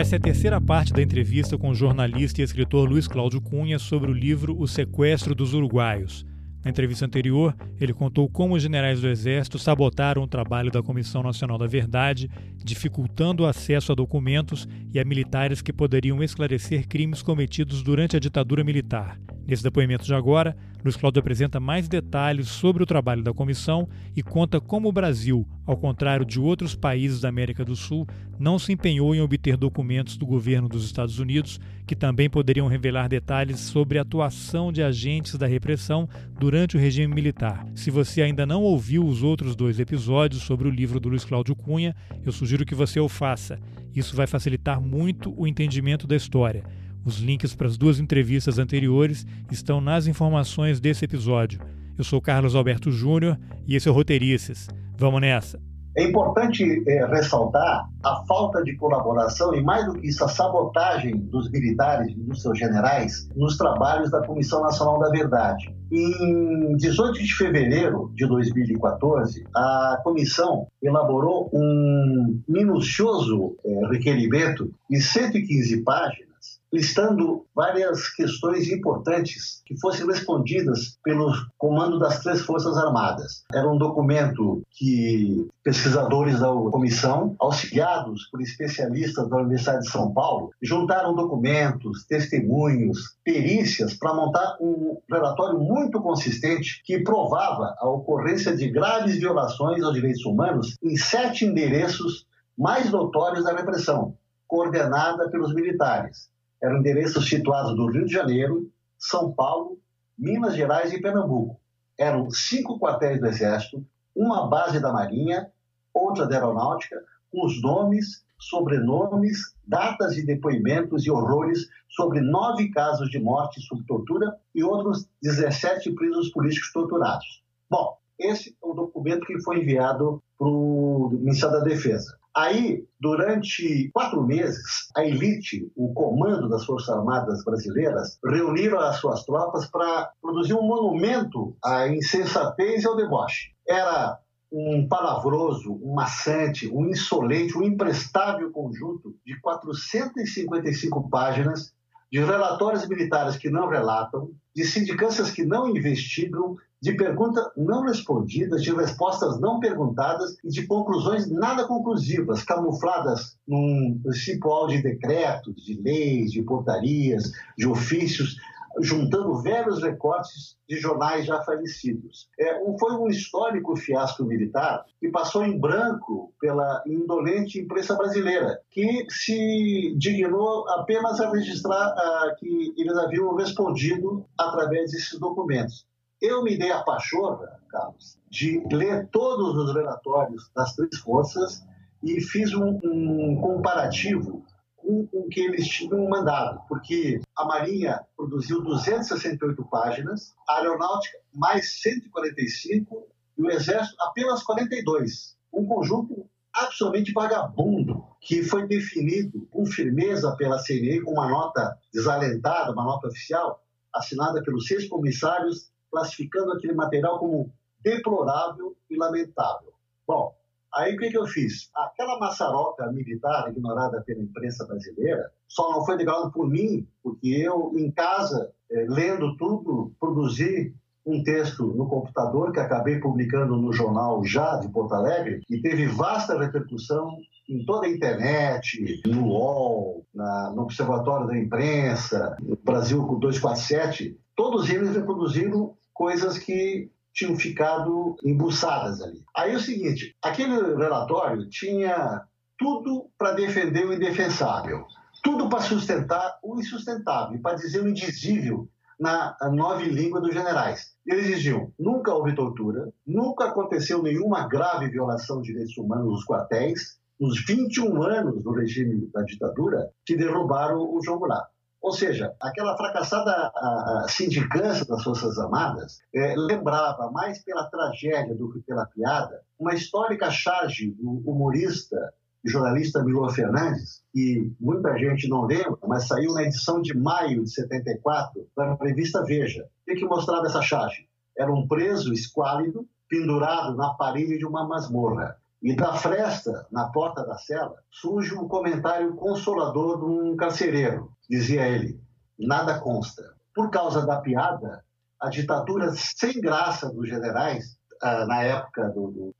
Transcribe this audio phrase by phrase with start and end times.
[0.00, 3.78] Essa é a terceira parte da entrevista com o jornalista e escritor Luiz Cláudio Cunha
[3.78, 6.24] sobre o livro O Sequestro dos Uruguaios.
[6.64, 11.22] Na entrevista anterior, ele contou como os generais do Exército sabotaram o trabalho da Comissão
[11.22, 12.30] Nacional da Verdade,
[12.64, 18.20] dificultando o acesso a documentos e a militares que poderiam esclarecer crimes cometidos durante a
[18.20, 19.20] ditadura militar.
[19.50, 24.22] Nesse depoimento de agora, Luiz Cláudio apresenta mais detalhes sobre o trabalho da comissão e
[24.22, 28.06] conta como o Brasil, ao contrário de outros países da América do Sul,
[28.38, 33.08] não se empenhou em obter documentos do governo dos Estados Unidos que também poderiam revelar
[33.08, 36.08] detalhes sobre a atuação de agentes da repressão
[36.38, 37.66] durante o regime militar.
[37.74, 41.56] Se você ainda não ouviu os outros dois episódios sobre o livro do Luiz Cláudio
[41.56, 41.92] Cunha,
[42.24, 43.58] eu sugiro que você o faça.
[43.92, 46.62] Isso vai facilitar muito o entendimento da história.
[47.04, 51.60] Os links para as duas entrevistas anteriores estão nas informações desse episódio.
[51.96, 54.68] Eu sou Carlos Alberto Júnior e esse é o Roteirices.
[54.96, 55.58] Vamos nessa!
[55.96, 61.16] É importante é, ressaltar a falta de colaboração e, mais do que isso, a sabotagem
[61.16, 65.74] dos militares e dos seus generais nos trabalhos da Comissão Nacional da Verdade.
[65.90, 75.82] Em 18 de fevereiro de 2014, a comissão elaborou um minucioso é, requerimento de 115
[75.82, 76.29] páginas
[76.72, 83.44] listando várias questões importantes que fossem respondidas pelo comando das três Forças Armadas.
[83.52, 90.50] Era um documento que pesquisadores da comissão, auxiliados por especialistas da Universidade de São Paulo,
[90.62, 98.70] juntaram documentos, testemunhos, perícias para montar um relatório muito consistente que provava a ocorrência de
[98.70, 104.14] graves violações aos direitos humanos em sete endereços mais notórios da repressão,
[104.46, 106.30] coordenada pelos militares
[106.62, 109.78] eram endereços situados no Rio de Janeiro, São Paulo,
[110.18, 111.58] Minas Gerais e Pernambuco.
[111.98, 115.50] Eram cinco quartéis do Exército, uma base da Marinha,
[115.94, 123.10] outra da Aeronáutica, com os nomes, sobrenomes, datas de depoimentos e horrores sobre nove casos
[123.10, 127.42] de morte sob tortura e outros 17 presos políticos torturados.
[127.68, 132.18] Bom, esse é o documento que foi enviado para o Ministério da Defesa.
[132.40, 139.24] Aí, durante quatro meses, a elite, o comando das Forças Armadas brasileiras, reuniram as suas
[139.24, 143.50] tropas para produzir um monumento à insensatez e ao deboche.
[143.68, 144.18] Era
[144.50, 151.74] um palavroso, um maçante, um insolente, um imprestável conjunto de 455 páginas
[152.10, 158.62] de relatórios militares que não relatam, de sindicâncias que não investigam, de perguntas não respondidas,
[158.62, 165.80] de respostas não perguntadas e de conclusões nada conclusivas, camufladas num cipoal de decretos, de
[165.80, 168.36] leis, de portarias, de ofícios,
[168.78, 172.28] juntando velhos recortes de jornais já falecidos.
[172.38, 179.06] É, foi um histórico fiasco militar que passou em branco pela indolente imprensa brasileira, que
[179.10, 185.84] se dignou apenas a registrar uh, que eles haviam respondido através desses documentos.
[186.20, 191.64] Eu me dei a pachorra, Carlos, de ler todos os relatórios das três forças
[192.02, 194.44] e fiz um, um comparativo
[194.76, 201.80] com o que eles tinham mandado, porque a Marinha produziu 268 páginas, a Aeronáutica mais
[201.80, 203.06] 145
[203.38, 205.36] e o Exército apenas 42.
[205.52, 212.72] Um conjunto absolutamente vagabundo que foi definido com firmeza pela CNE com uma nota desalentada,
[212.72, 213.64] uma nota oficial,
[213.94, 217.52] assinada pelos seis comissários, classificando aquele material como
[217.82, 219.72] deplorável e lamentável.
[220.06, 220.34] Bom,
[220.72, 221.68] Aí o que, que eu fiz?
[221.74, 227.72] Aquela maçaroca militar ignorada pela imprensa brasileira só não foi declarada por mim, porque eu,
[227.76, 230.72] em casa, eh, lendo tudo, produzi
[231.04, 235.86] um texto no computador que acabei publicando no jornal Já de Porto Alegre e teve
[235.86, 237.16] vasta repercussão
[237.48, 244.16] em toda a internet, no UOL, na, no Observatório da Imprensa, no Brasil 247.
[244.36, 249.22] Todos eles reproduziram coisas que tinham ficado embuçadas ali.
[249.36, 252.22] Aí é o seguinte, aquele relatório tinha
[252.58, 254.86] tudo para defender o indefensável,
[255.22, 258.66] tudo para sustentar o insustentável, para dizer o indizível
[258.98, 260.94] na nova língua dos generais.
[261.06, 266.98] Eles diziam: nunca houve tortura, nunca aconteceu nenhuma grave violação de direitos humanos nos quartéis,
[267.20, 271.49] nos 21 anos do regime da ditadura que derrubaram o João Goulart.
[271.82, 278.34] Ou seja, aquela fracassada a, a sindicância das Forças Armadas é, lembrava, mais pela tragédia
[278.34, 282.12] do que pela piada, uma histórica charge do humorista
[282.44, 287.44] e jornalista Milô Fernandes, que muita gente não lembra, mas saiu na edição de maio
[287.44, 289.66] de 74 da revista Veja.
[289.88, 291.08] O que mostrava essa charge?
[291.36, 295.36] Era um preso esquálido pendurado na parede de uma masmorra.
[295.62, 301.12] E da fresta, na porta da cela, surge um comentário consolador de um carcereiro.
[301.28, 302.00] Dizia ele:
[302.38, 303.22] nada consta.
[303.54, 304.82] Por causa da piada,
[305.20, 309.34] a ditadura sem graça dos generais, ah, na época do, do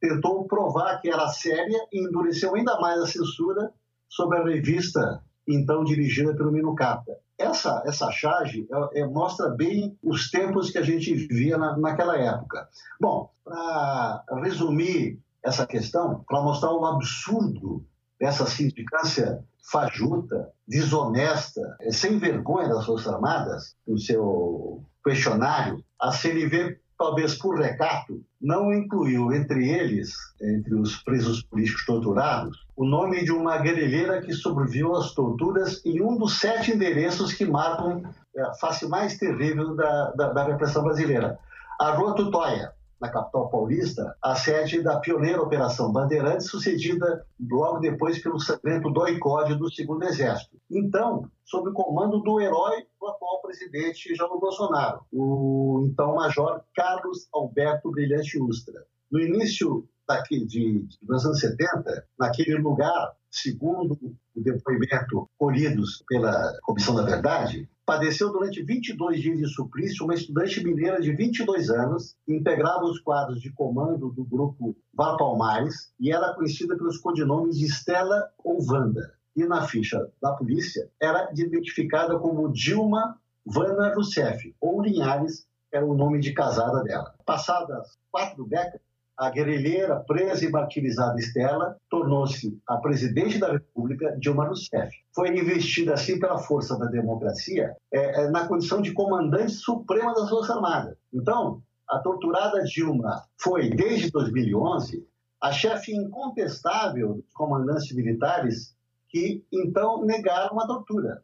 [0.00, 3.72] tentou provar que era séria e endureceu ainda mais a censura
[4.08, 7.18] sobre a revista então dirigida pelo Minucata.
[7.38, 12.16] Essa, essa charge é, é, mostra bem os tempos que a gente vivia na, naquela
[12.16, 12.68] época.
[13.00, 17.84] Bom, para resumir essa questão, para mostrar o absurdo
[18.18, 27.34] dessa sindicância fajuta, desonesta, sem vergonha das Forças Armadas, no seu questionário, a CNV talvez
[27.36, 33.58] por recato, não incluiu entre eles, entre os presos políticos torturados, o nome de uma
[33.58, 38.02] guerrilheira que sobreviveu às torturas em um dos sete endereços que marcam
[38.38, 41.38] a face mais terrível da, da, da repressão brasileira.
[41.80, 48.22] A Rua Tutóia, na capital paulista, a sede da pioneira Operação Bandeirantes, sucedida logo depois
[48.22, 50.56] pelo sangrento doicode do Segundo Exército.
[50.70, 57.28] Então, sob o comando do herói do atual presidente Jair Bolsonaro, o então major Carlos
[57.32, 58.84] Alberto Brilhante Ustra.
[59.10, 63.98] No início daqui de, dos anos 70, naquele lugar, segundo
[64.34, 70.62] o depoimento colhidos pela Comissão da Verdade, padeceu durante 22 dias de suplício uma estudante
[70.64, 76.12] mineira de 22 anos, que integrava os quadros de comando do grupo Val Palmares e
[76.12, 79.14] era conhecida pelos codinomes de Estela ou Wanda.
[79.36, 85.94] E na ficha da polícia era identificada como Dilma Vana Rousseff, ou Linhares, era o
[85.94, 87.14] nome de casada dela.
[87.26, 88.80] Passadas quatro décadas,
[89.16, 94.92] a guerrilheira presa e martirizada Estela tornou-se a presidente da República, Dilma Rousseff.
[95.14, 100.28] Foi investida assim pela força da democracia é, é, na condição de comandante suprema das
[100.28, 100.96] Forças Armadas.
[101.12, 105.06] Então, a torturada Dilma foi, desde 2011,
[105.40, 108.74] a chefe incontestável dos comandantes militares
[109.08, 111.22] que então negaram a tortura.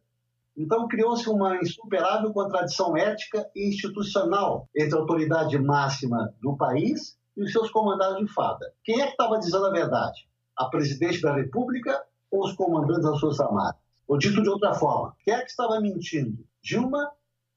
[0.57, 7.45] Então criou-se uma insuperável contradição ética e institucional entre a autoridade máxima do país e
[7.45, 8.73] os seus comandados de fada.
[8.85, 10.29] Quem é que estava dizendo a verdade?
[10.57, 13.81] A presidente da República ou os comandantes das Forças Armadas?
[14.07, 16.45] Ou dito de outra forma, quem é que estava mentindo?
[16.63, 17.11] Dilma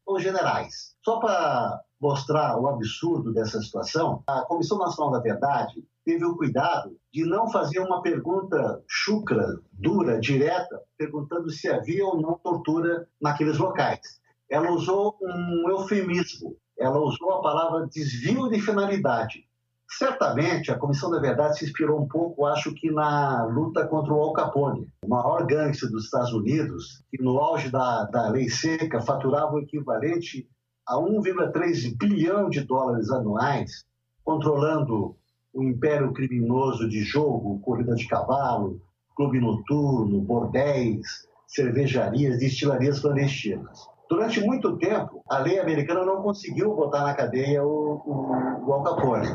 [0.05, 0.95] ou generais?
[1.03, 6.97] Só para mostrar o absurdo dessa situação, a Comissão Nacional da Verdade teve o cuidado
[7.11, 13.57] de não fazer uma pergunta chucra, dura, direta, perguntando se havia ou não tortura naqueles
[13.57, 14.21] locais.
[14.49, 19.45] Ela usou um eufemismo, ela usou a palavra desvio de finalidade.
[19.89, 24.21] Certamente a Comissão da Verdade se inspirou um pouco, acho que, na luta contra o
[24.21, 29.01] Al Capone, o maior gangster dos Estados Unidos, que no auge da, da lei seca
[29.01, 30.47] faturava o equivalente
[30.87, 33.83] a 1,3 bilhão de dólares anuais,
[34.23, 35.15] controlando
[35.53, 38.81] o império criminoso de jogo, corrida de cavalo,
[39.15, 43.87] clube noturno, bordéis, cervejarias, destilarias clandestinas.
[44.09, 48.83] Durante muito tempo, a lei americana não conseguiu botar na cadeia o, o, o Al
[48.83, 49.27] Capone.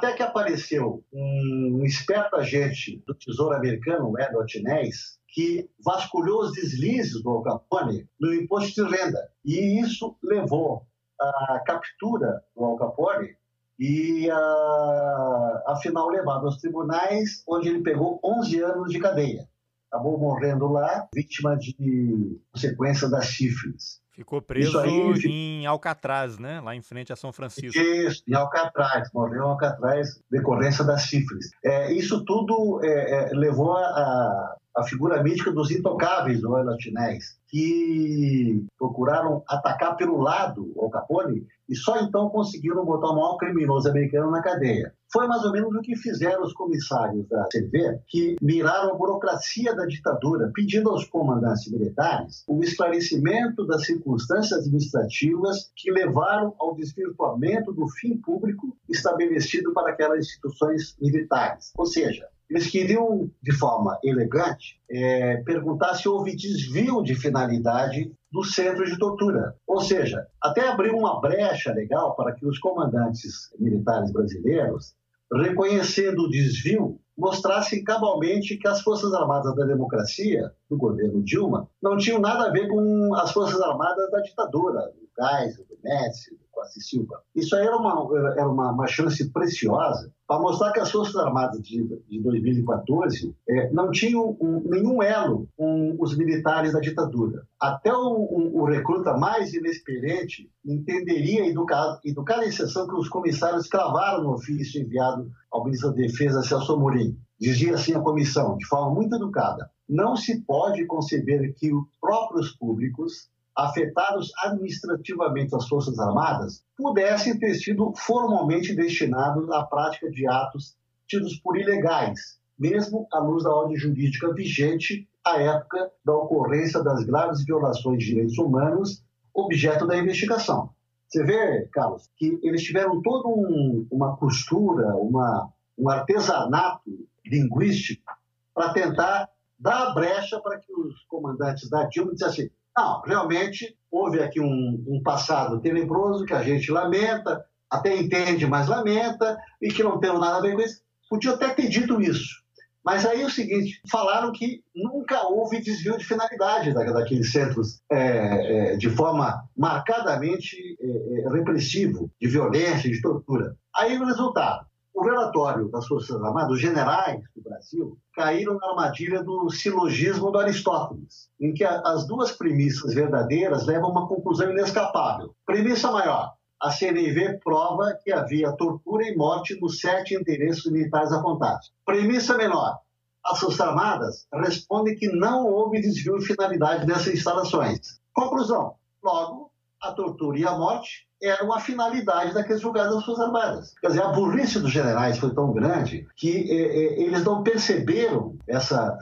[0.00, 7.22] Até que apareceu um esperto agente do Tesouro Americano, Edward Ness, que vasculhou os deslizes
[7.22, 9.28] do Al Capone no imposto de renda.
[9.44, 10.86] E isso levou
[11.20, 13.36] à captura do Al Capone
[13.78, 19.49] e, a, afinal, levado aos tribunais, onde ele pegou 11 anos de cadeia.
[19.90, 24.00] Acabou morrendo lá, vítima de consequência da sífilis.
[24.12, 24.90] Ficou preso aí,
[25.24, 26.60] em Alcatraz, né?
[26.60, 27.78] Lá em frente a São Francisco.
[27.78, 29.08] Isso, em Alcatraz.
[29.14, 31.50] Morreu em Alcatraz, decorrência da sífilis.
[31.64, 38.64] É, isso tudo é, é, levou a, a figura mítica dos intocáveis do Latinés, que
[38.78, 44.30] procuraram atacar pelo lado o Capone e só então conseguiram botar o maior criminoso americano
[44.30, 44.92] na cadeia.
[45.12, 49.74] Foi mais ou menos o que fizeram os comissários da CV, que miraram a burocracia
[49.74, 57.72] da ditadura, pedindo aos comandantes militares o esclarecimento das circunstâncias administrativas que levaram ao desvirtuamento
[57.72, 61.72] do fim público estabelecido para aquelas instituições militares.
[61.76, 68.42] Ou seja, eles queriam, de forma elegante, é, perguntar se houve desvio de finalidade do
[68.42, 69.54] centro de tortura.
[69.66, 74.94] Ou seja, até abriu uma brecha legal para que os comandantes militares brasileiros,
[75.32, 81.96] reconhecendo o desvio, mostrassem cabalmente que as Forças Armadas da Democracia, do governo Dilma, não
[81.96, 86.80] tinham nada a ver com as Forças Armadas da ditadura, Geisel, do Médici, do Costa
[86.80, 87.22] Silva.
[87.34, 91.60] Isso aí era uma, era uma, uma chance preciosa para mostrar que as Forças Armadas
[91.60, 97.42] de, de 2014 é, não tinham um, nenhum elo com os militares da ditadura.
[97.60, 104.22] Até o, o, o recruta mais inexperiente entenderia, educado, educada exceção que os comissários cravaram
[104.22, 107.18] no ofício enviado ao ministro da Defesa, Celso Amorim.
[107.40, 112.50] Dizia assim a comissão, de forma muito educada: não se pode conceber que os próprios
[112.50, 120.76] públicos afetados administrativamente às Forças Armadas pudessem ter sido formalmente destinados à prática de atos
[121.06, 127.04] tidos por ilegais, mesmo à luz da ordem jurídica vigente à época da ocorrência das
[127.04, 129.02] graves violações de direitos humanos
[129.34, 130.70] objeto da investigação.
[131.08, 136.82] Você vê, Carlos, que eles tiveram toda um, uma costura, uma, um artesanato
[137.26, 138.12] linguístico
[138.54, 139.28] para tentar
[139.58, 145.02] dar brecha para que os comandantes da Dilma dissessem não, realmente houve aqui um, um
[145.02, 150.38] passado tenebroso que a gente lamenta, até entende, mas lamenta, e que não tem nada
[150.38, 150.80] a ver com isso.
[151.08, 152.40] Podia até ter dito isso.
[152.82, 158.72] Mas aí é o seguinte, falaram que nunca houve desvio de finalidade daqueles centros é,
[158.72, 163.54] é, de forma marcadamente é, é, repressivo, de violência, de tortura.
[163.76, 169.22] Aí o resultado, o relatório das Forças Armadas, os generais do Brasil, caíram na armadilha
[169.22, 175.34] do silogismo do Aristóteles, em que as duas premissas verdadeiras levam a uma conclusão inescapável.
[175.46, 181.72] Premissa maior: a CNV prova que havia tortura e morte nos sete endereços militares apontados.
[181.86, 182.78] Premissa menor:
[183.24, 188.00] as Forças Armadas respondem que não houve desvio de finalidade dessas instalações.
[188.12, 189.49] Conclusão: logo,
[189.80, 193.74] a tortura e a morte era uma finalidade daqueles julgados das Forças Armadas.
[193.80, 198.36] Quer dizer, a burrice dos generais foi tão grande que eh, eh, eles não perceberam
[198.46, 198.98] essa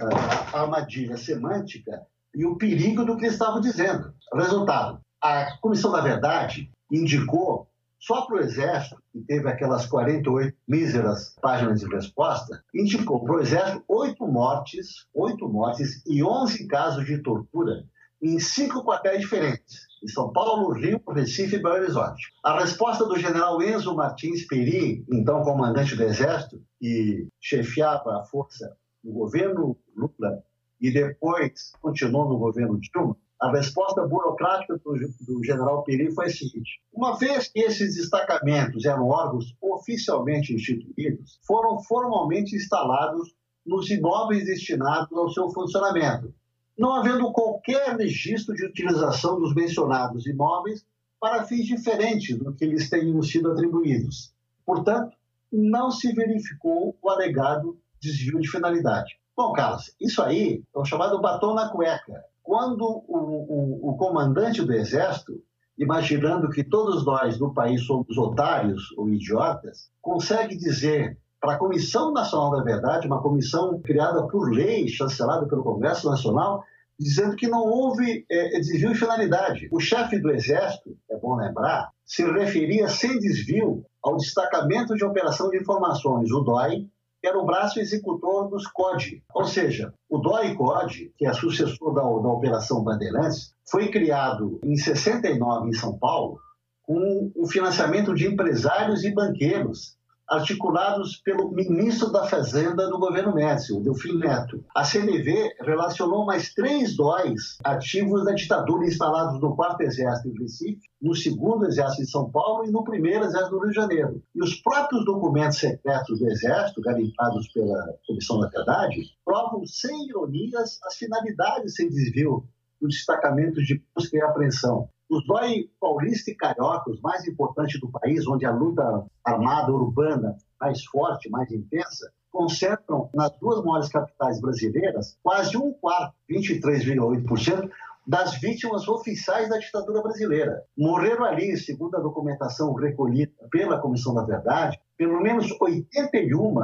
[0.52, 2.02] armadilha semântica
[2.34, 4.12] e o perigo do que eles estavam dizendo.
[4.34, 7.68] Resultado, a Comissão da Verdade indicou
[8.00, 13.40] só para o Exército, que teve aquelas 48 míseras páginas de resposta, indicou para o
[13.40, 17.84] Exército oito mortes, oito mortes e 11 casos de tortura
[18.20, 22.32] em cinco quartéis diferentes em São Paulo, Rio, Recife e Belo Horizonte.
[22.42, 28.76] A resposta do general Enzo Martins Peri, então comandante do Exército, e chefiava a força
[29.02, 30.42] no governo Lula
[30.80, 36.30] e depois continuou no governo Dilma, a resposta burocrática do, do, general Peri foi a
[36.30, 43.32] seguinte: uma vez que esses destacamentos eram órgãos oficialmente instituídos, foram formalmente instalados
[43.64, 46.34] nos imóveis destinados ao seu funcionamento,
[46.78, 50.86] não havendo qualquer registro de utilização dos mencionados imóveis
[51.20, 54.32] para fins diferentes do que lhes tenham sido atribuídos.
[54.64, 55.16] Portanto,
[55.50, 59.18] não se verificou o alegado desvio de finalidade.
[59.36, 62.24] Bom, Carlos, isso aí é o chamado batom na cueca.
[62.42, 65.42] Quando o, o, o comandante do Exército,
[65.76, 72.12] imaginando que todos nós no país somos otários ou idiotas, consegue dizer para a Comissão
[72.12, 76.64] Nacional da Verdade, uma comissão criada por lei, chancelada pelo Congresso Nacional,
[76.98, 79.68] dizendo que não houve é, desvio de finalidade.
[79.70, 85.48] O chefe do Exército, é bom lembrar, se referia sem desvio ao Destacamento de Operação
[85.50, 86.88] de Informações, o DOI,
[87.20, 89.22] que era o braço executor dos COD.
[89.34, 95.68] Ou seja, o DOI-COD, que é sucessor da, da Operação Bandeirantes, foi criado em 69
[95.68, 96.38] em São Paulo
[96.82, 99.97] com o financiamento de empresários e banqueiros
[100.28, 104.62] articulados pelo ministro da Fazenda do governo Médici, o Delfim Neto.
[104.74, 110.88] A CNV relacionou mais três dóis ativos da ditadura instalados no 4 Exército em Recife,
[111.00, 114.22] no 2 Exército de São Paulo e no 1 Exército do Rio de Janeiro.
[114.34, 120.78] E os próprios documentos secretos do Exército, garimpados pela Comissão da Verdade, provam sem ironias
[120.84, 122.44] as finalidades sem desvio
[122.80, 124.88] dos destacamentos de busca e apreensão.
[125.10, 130.36] Os dói paulista e carioca, os mais importantes do país, onde a luta armada urbana
[130.60, 137.70] mais forte, mais intensa, concentram nas duas maiores capitais brasileiras quase um quarto, 23,8%,
[138.06, 140.62] das vítimas oficiais da ditadura brasileira.
[140.76, 146.54] Morreram ali, segundo a documentação recolhida pela Comissão da Verdade, pelo menos 81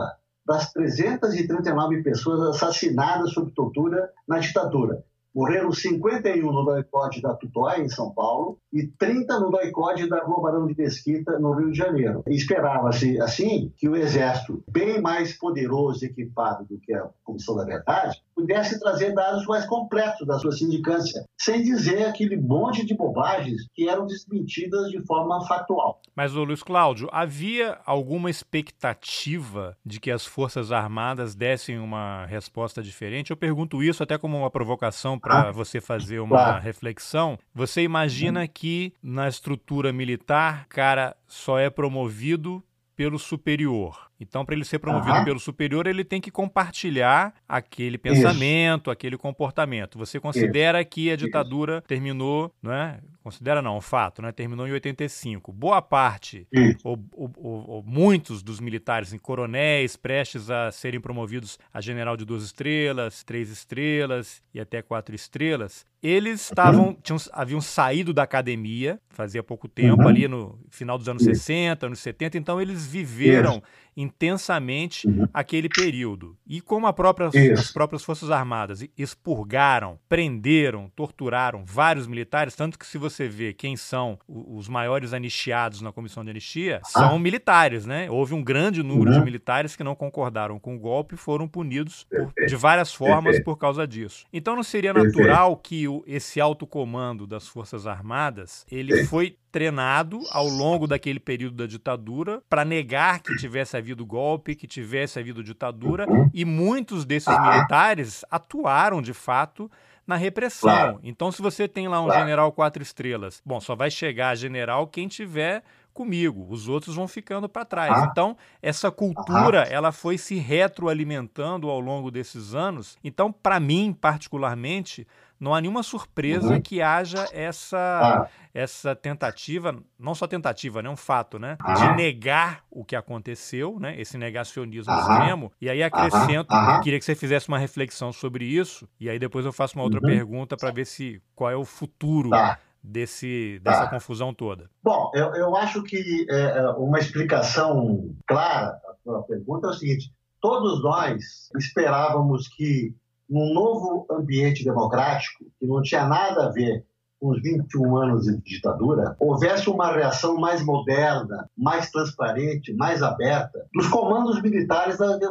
[0.47, 5.05] das 339 pessoas assassinadas sob tortura na ditadura.
[5.35, 10.43] Morreram 51 no doicode da Tutóia, em São Paulo, e 30 no doicode da Rua
[10.43, 12.23] Barão de Mesquita, no Rio de Janeiro.
[12.29, 17.65] Esperava-se, assim, que o Exército, bem mais poderoso e equipado do que a Comissão da
[17.65, 23.63] Verdade, pudesse trazer dados mais completos da sua sindicância, sem dizer aquele monte de bobagens
[23.75, 26.01] que eram desmentidas de forma factual.
[26.15, 33.31] Mas, Luiz Cláudio, havia alguma expectativa de que as Forças Armadas dessem uma resposta diferente?
[33.31, 36.63] Eu pergunto isso até como uma provocação para ah, você fazer uma claro.
[36.63, 37.39] reflexão.
[37.55, 42.63] Você imagina que na estrutura militar, cara só é promovido
[42.95, 44.11] pelo superior.
[44.21, 45.25] Então, para ele ser promovido uhum.
[45.25, 48.91] pelo superior, ele tem que compartilhar aquele pensamento, Isso.
[48.91, 49.99] aquele comportamento.
[49.99, 50.91] Você considera Isso.
[50.91, 51.89] que a ditadura Isso.
[51.89, 53.01] terminou, não é?
[53.25, 54.31] Considera não, um fato, né?
[54.33, 55.51] Terminou em 85.
[55.51, 56.47] Boa parte,
[56.85, 62.27] ou, ou, ou, muitos dos militares em coronéis prestes a serem promovidos a general de
[62.27, 66.97] duas estrelas, três estrelas e até quatro estrelas, eles estavam, uhum.
[67.03, 70.09] tinham, haviam saído da academia fazia pouco tempo, uhum.
[70.09, 71.35] ali no final dos anos Isso.
[71.35, 73.63] 60, anos 70, então eles viveram Isso.
[73.97, 75.27] Intensamente uhum.
[75.33, 76.37] aquele período.
[76.47, 82.99] E como própria, as próprias Forças Armadas expurgaram, prenderam, torturaram vários militares, tanto que se
[82.99, 86.89] você vê quem são os maiores anistiados na comissão de anistia, ah.
[86.89, 88.11] são militares, né?
[88.11, 89.25] Houve um grande número de uhum.
[89.25, 93.57] militares que não concordaram com o golpe e foram punidos por, de várias formas por
[93.57, 94.25] causa disso.
[94.33, 100.49] Então não seria natural que esse alto comando das Forças Armadas, ele foi treinado ao
[100.49, 106.07] longo daquele período da ditadura para negar que tivesse havido golpe, que tivesse havido ditadura,
[106.35, 109.71] e muitos desses militares atuaram de fato
[110.05, 110.69] na repressão.
[110.69, 111.01] Claro.
[111.05, 112.21] Então, se você tem lá um claro.
[112.21, 117.49] general quatro estrelas, bom, só vai chegar general quem tiver comigo, os outros vão ficando
[117.49, 117.93] para trás.
[117.97, 118.09] Ah.
[118.11, 119.73] Então, essa cultura, ah.
[119.73, 122.99] ela foi se retroalimentando ao longo desses anos.
[123.05, 125.07] Então, para mim, particularmente,
[125.39, 126.61] não há nenhuma surpresa uhum.
[126.61, 128.29] que haja essa, ah.
[128.53, 131.75] essa tentativa, não só tentativa, né, um fato, né, ah.
[131.75, 134.99] de negar o que aconteceu, né, esse negacionismo ah.
[135.01, 135.53] extremo.
[135.61, 139.53] E aí acrescento, queria que você fizesse uma reflexão sobre isso, e aí depois eu
[139.53, 140.07] faço uma outra uhum.
[140.07, 143.91] pergunta para ver se qual é o futuro tá desse, dessa tá.
[143.91, 144.71] confusão toda?
[144.83, 149.73] Bom, eu, eu acho que é, é uma explicação clara à sua pergunta é o
[149.73, 152.95] seguinte: todos nós esperávamos que,
[153.35, 156.85] num novo ambiente democrático, que não tinha nada a ver
[157.19, 163.67] com os 21 anos de ditadura, houvesse uma reação mais moderna, mais transparente, mais aberta
[163.75, 165.31] dos comandos militares da, da,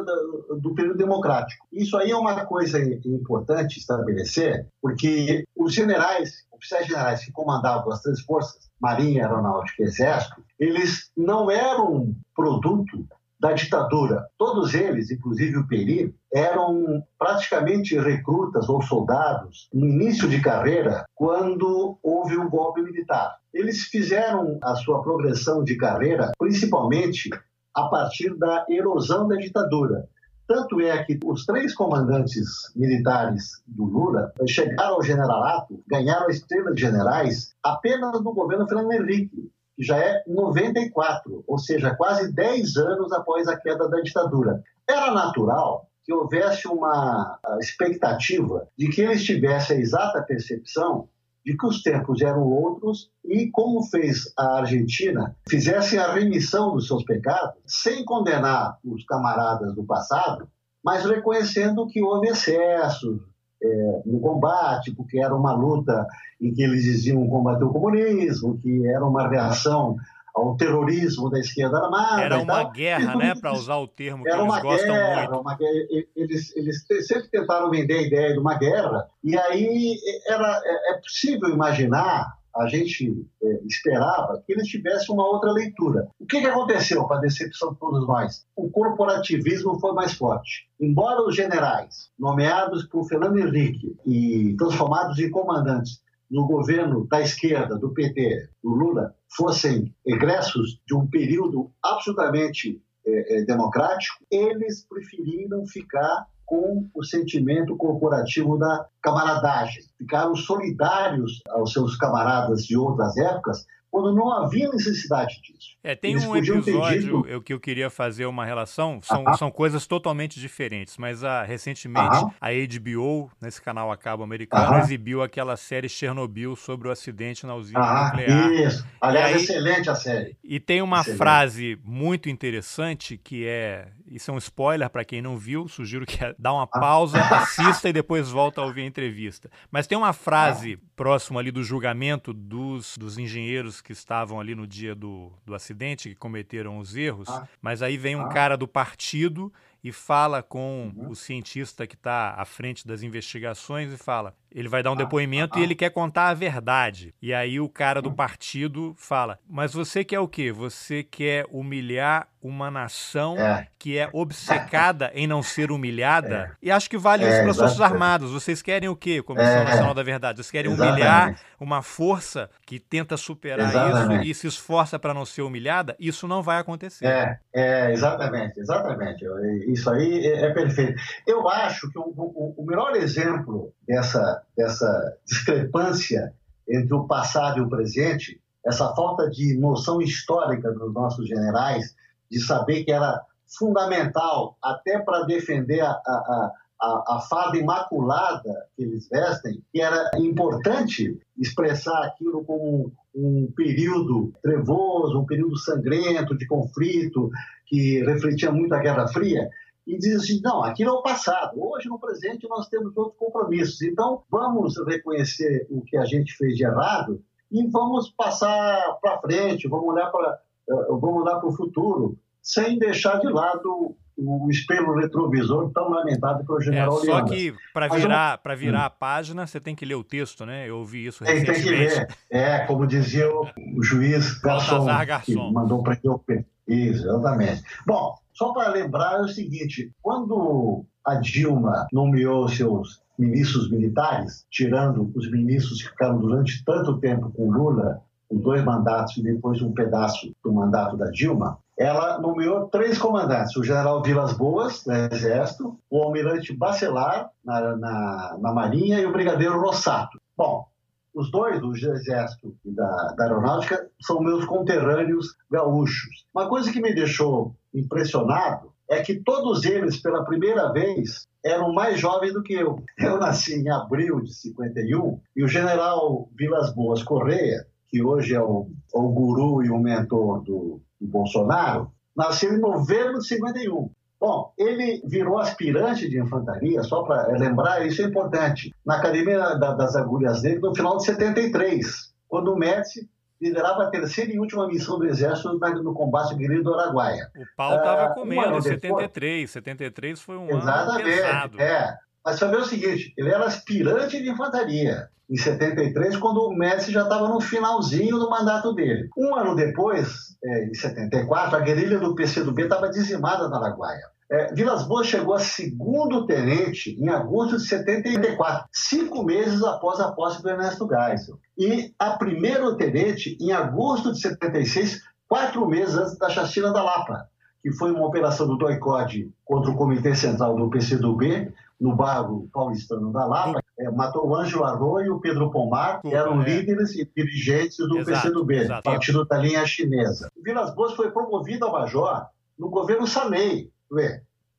[0.60, 1.66] do período democrático.
[1.72, 8.02] Isso aí é uma coisa importante estabelecer, porque os generais oficiais generais que comandavam as
[8.02, 13.06] três forças, Marinha, Aeronáutica e Exército, eles não eram produto
[13.44, 14.26] da ditadura.
[14.38, 21.98] Todos eles, inclusive o Peri, eram praticamente recrutas ou soldados no início de carreira, quando
[22.02, 23.36] houve um golpe militar.
[23.52, 27.28] Eles fizeram a sua progressão de carreira principalmente
[27.74, 30.08] a partir da erosão da ditadura.
[30.46, 36.72] Tanto é que os três comandantes militares do Lula chegaram ao generalato, ganharam a estrela
[36.72, 42.76] de generais apenas no governo Fernando Henrique, que já é 94, ou seja, quase 10
[42.76, 44.62] anos após a queda da ditadura.
[44.88, 51.08] Era natural que houvesse uma expectativa de que eles tivessem a exata percepção
[51.44, 56.86] de que os tempos eram outros e, como fez a Argentina, fizesse a remissão dos
[56.86, 60.48] seus pecados, sem condenar os camaradas do passado,
[60.82, 63.20] mas reconhecendo que houve excessos
[63.64, 66.06] é, no combate, porque era uma luta
[66.40, 69.96] em que eles diziam combater o comunismo, que era uma reação
[70.34, 72.22] ao terrorismo da esquerda armada.
[72.22, 75.40] Era uma guerra, né, para usar o termo que era eles uma gostam guerra, muito.
[75.40, 75.72] Uma guerra,
[76.16, 79.96] eles, eles sempre tentaram vender a ideia de uma guerra, e aí
[80.28, 86.08] era, é, é possível imaginar, a gente é, esperava que eles tivessem uma outra leitura.
[86.18, 88.46] O que, que aconteceu para a decepção de todos nós?
[88.54, 90.68] O corporativismo foi mais forte.
[90.80, 97.76] Embora os generais, nomeados por Fernando Henrique e transformados em comandantes, no governo da esquerda,
[97.76, 105.66] do PT, do Lula, fossem egressos de um período absolutamente é, é, democrático, eles preferiram
[105.66, 109.82] ficar com o sentimento corporativo da camaradagem.
[109.98, 115.76] Ficaram solidários aos seus camaradas de outras épocas, quando não havia necessidade disso.
[115.82, 119.36] É, tem Eles um episódio eu, que eu queria fazer uma relação, são, uh -huh.
[119.38, 122.32] são coisas totalmente diferentes, mas ah, recentemente uh -huh.
[122.40, 124.80] a HBO, nesse canal a cabo americano, uh -huh.
[124.80, 128.52] exibiu aquela série Chernobyl sobre o acidente na usina nuclear.
[128.52, 130.36] Isso, aliás, aí, excelente a série.
[130.42, 131.18] E tem uma excelente.
[131.18, 136.18] frase muito interessante que é, isso é um spoiler para quem não viu, sugiro que
[136.38, 139.50] dá uma pausa, assista e depois volta a ouvir a entrevista.
[139.70, 144.66] Mas tem uma frase próximo ali do julgamento dos, dos engenheiros que estavam ali no
[144.66, 147.48] dia do, do acidente, que cometeram os erros, ah.
[147.60, 148.28] mas aí vem um ah.
[148.28, 151.10] cara do partido e fala com uhum.
[151.10, 154.98] o cientista que está à frente das investigações e fala: Ele vai dar um ah,
[154.98, 157.12] depoimento ah, e ele quer contar a verdade.
[157.20, 160.52] E aí o cara do partido fala: Mas você quer o quê?
[160.52, 163.66] Você quer humilhar uma nação é.
[163.78, 166.56] que é obcecada em não ser humilhada?
[166.62, 166.66] É.
[166.66, 168.30] E acho que vale isso é, para as Forças Armadas.
[168.30, 169.64] Vocês querem o quê, Comissão é.
[169.64, 170.36] Nacional da Verdade?
[170.36, 171.00] Vocês querem exatamente.
[171.00, 174.30] humilhar uma força que tenta superar exatamente.
[174.30, 175.96] isso e se esforça para não ser humilhada?
[175.98, 177.06] Isso não vai acontecer.
[177.06, 179.24] É, é exatamente, exatamente.
[179.66, 181.00] Isso aí é, é perfeito.
[181.26, 186.32] Eu acho que o, o, o melhor exemplo dessa, dessa discrepância
[186.68, 191.94] entre o passado e o presente, essa falta de noção histórica dos nossos generais,
[192.30, 193.20] de saber que era
[193.58, 200.10] fundamental até para defender a, a, a, a fada imaculada que eles vestem, que era
[200.16, 207.30] importante expressar aquilo como um, período trevoso, um período sangrento, de conflito,
[207.66, 209.48] que refletia muito a Guerra Fria
[209.86, 211.52] e diz assim: não, aquilo é o passado.
[211.56, 213.82] Hoje, no presente, nós temos outros compromissos.
[213.82, 219.68] Então, vamos reconhecer o que a gente fez de errado e vamos passar para frente,
[219.68, 224.94] vamos olhar para eh, vamos olhar para o futuro, sem deixar de lado o espelho
[224.94, 229.60] retrovisor tão lamentado pelo general é, Só que para virar, para virar a página, você
[229.60, 230.68] tem que ler o texto, né?
[230.68, 231.94] Eu ouvi isso tem, recentemente.
[231.94, 232.16] Tem que ler.
[232.30, 236.18] É, como dizia o, o juiz Garçom, Garçom, que mandou para o
[236.66, 237.62] Exatamente.
[237.86, 245.12] Bom, só para lembrar é o seguinte: quando a Dilma nomeou seus ministros militares, tirando
[245.14, 249.72] os ministros que ficaram durante tanto tempo com Lula, com dois mandatos e depois um
[249.72, 255.78] pedaço do mandato da Dilma, ela nomeou três comandantes: o general Vilas Boas, do Exército,
[255.90, 260.18] o almirante Bacelar, na, na, na Marinha, e o brigadeiro Rossato.
[260.36, 260.66] Bom,
[261.14, 266.26] os dois, do Exército e da, da Aeronáutica, são meus conterrâneos gaúchos.
[266.34, 272.00] Uma coisa que me deixou impressionado é que todos eles, pela primeira vez, eram mais
[272.00, 272.82] jovens do que eu.
[272.98, 278.40] Eu nasci em abril de 51 e o general Vilas Boas Correia, que hoje é
[278.40, 283.90] o, o guru e o mentor do, do Bolsonaro, nasceu em novembro de 51.
[284.20, 289.94] Bom, ele virou aspirante de infantaria, só para lembrar, isso é importante, na Academia das
[289.96, 293.08] Agulhas Negras no final de 73, quando o Médici
[293.40, 297.30] liderava a terceira e última missão do Exército no combate guerreiro do Araguaia.
[297.36, 299.50] O pau estava uh, comendo em 73.
[299.50, 301.60] 73 foi um Exatamente, ano pesado.
[301.60, 301.98] É.
[302.24, 307.02] Mas vê o seguinte, ele era aspirante de infantaria em 73, quando o Messi já
[307.02, 309.08] estava no finalzinho do mandato dele.
[309.16, 314.14] Um ano depois, é, em 74, a guerrilha do PCdoB estava dizimada na Araguaia.
[314.30, 320.12] É, Vilas Boas chegou a segundo tenente em agosto de 74, cinco meses após a
[320.12, 321.38] posse do Ernesto Geisel.
[321.58, 327.28] E a primeiro tenente em agosto de 76, quatro meses antes da chacina da Lapa,
[327.62, 333.12] que foi uma operação do DOICOD contra o Comitê Central do PCdoB, no bairro paulistano
[333.12, 336.44] da Lapa, é, matou o Ângelo Arroio e o Pedro Pomar, que eram é.
[336.44, 338.82] líderes e dirigentes do exato, PCdoB, exato.
[338.82, 340.30] partido da linha chinesa.
[340.42, 342.26] Vilas Boas foi promovido a major
[342.58, 343.70] no governo Sanei,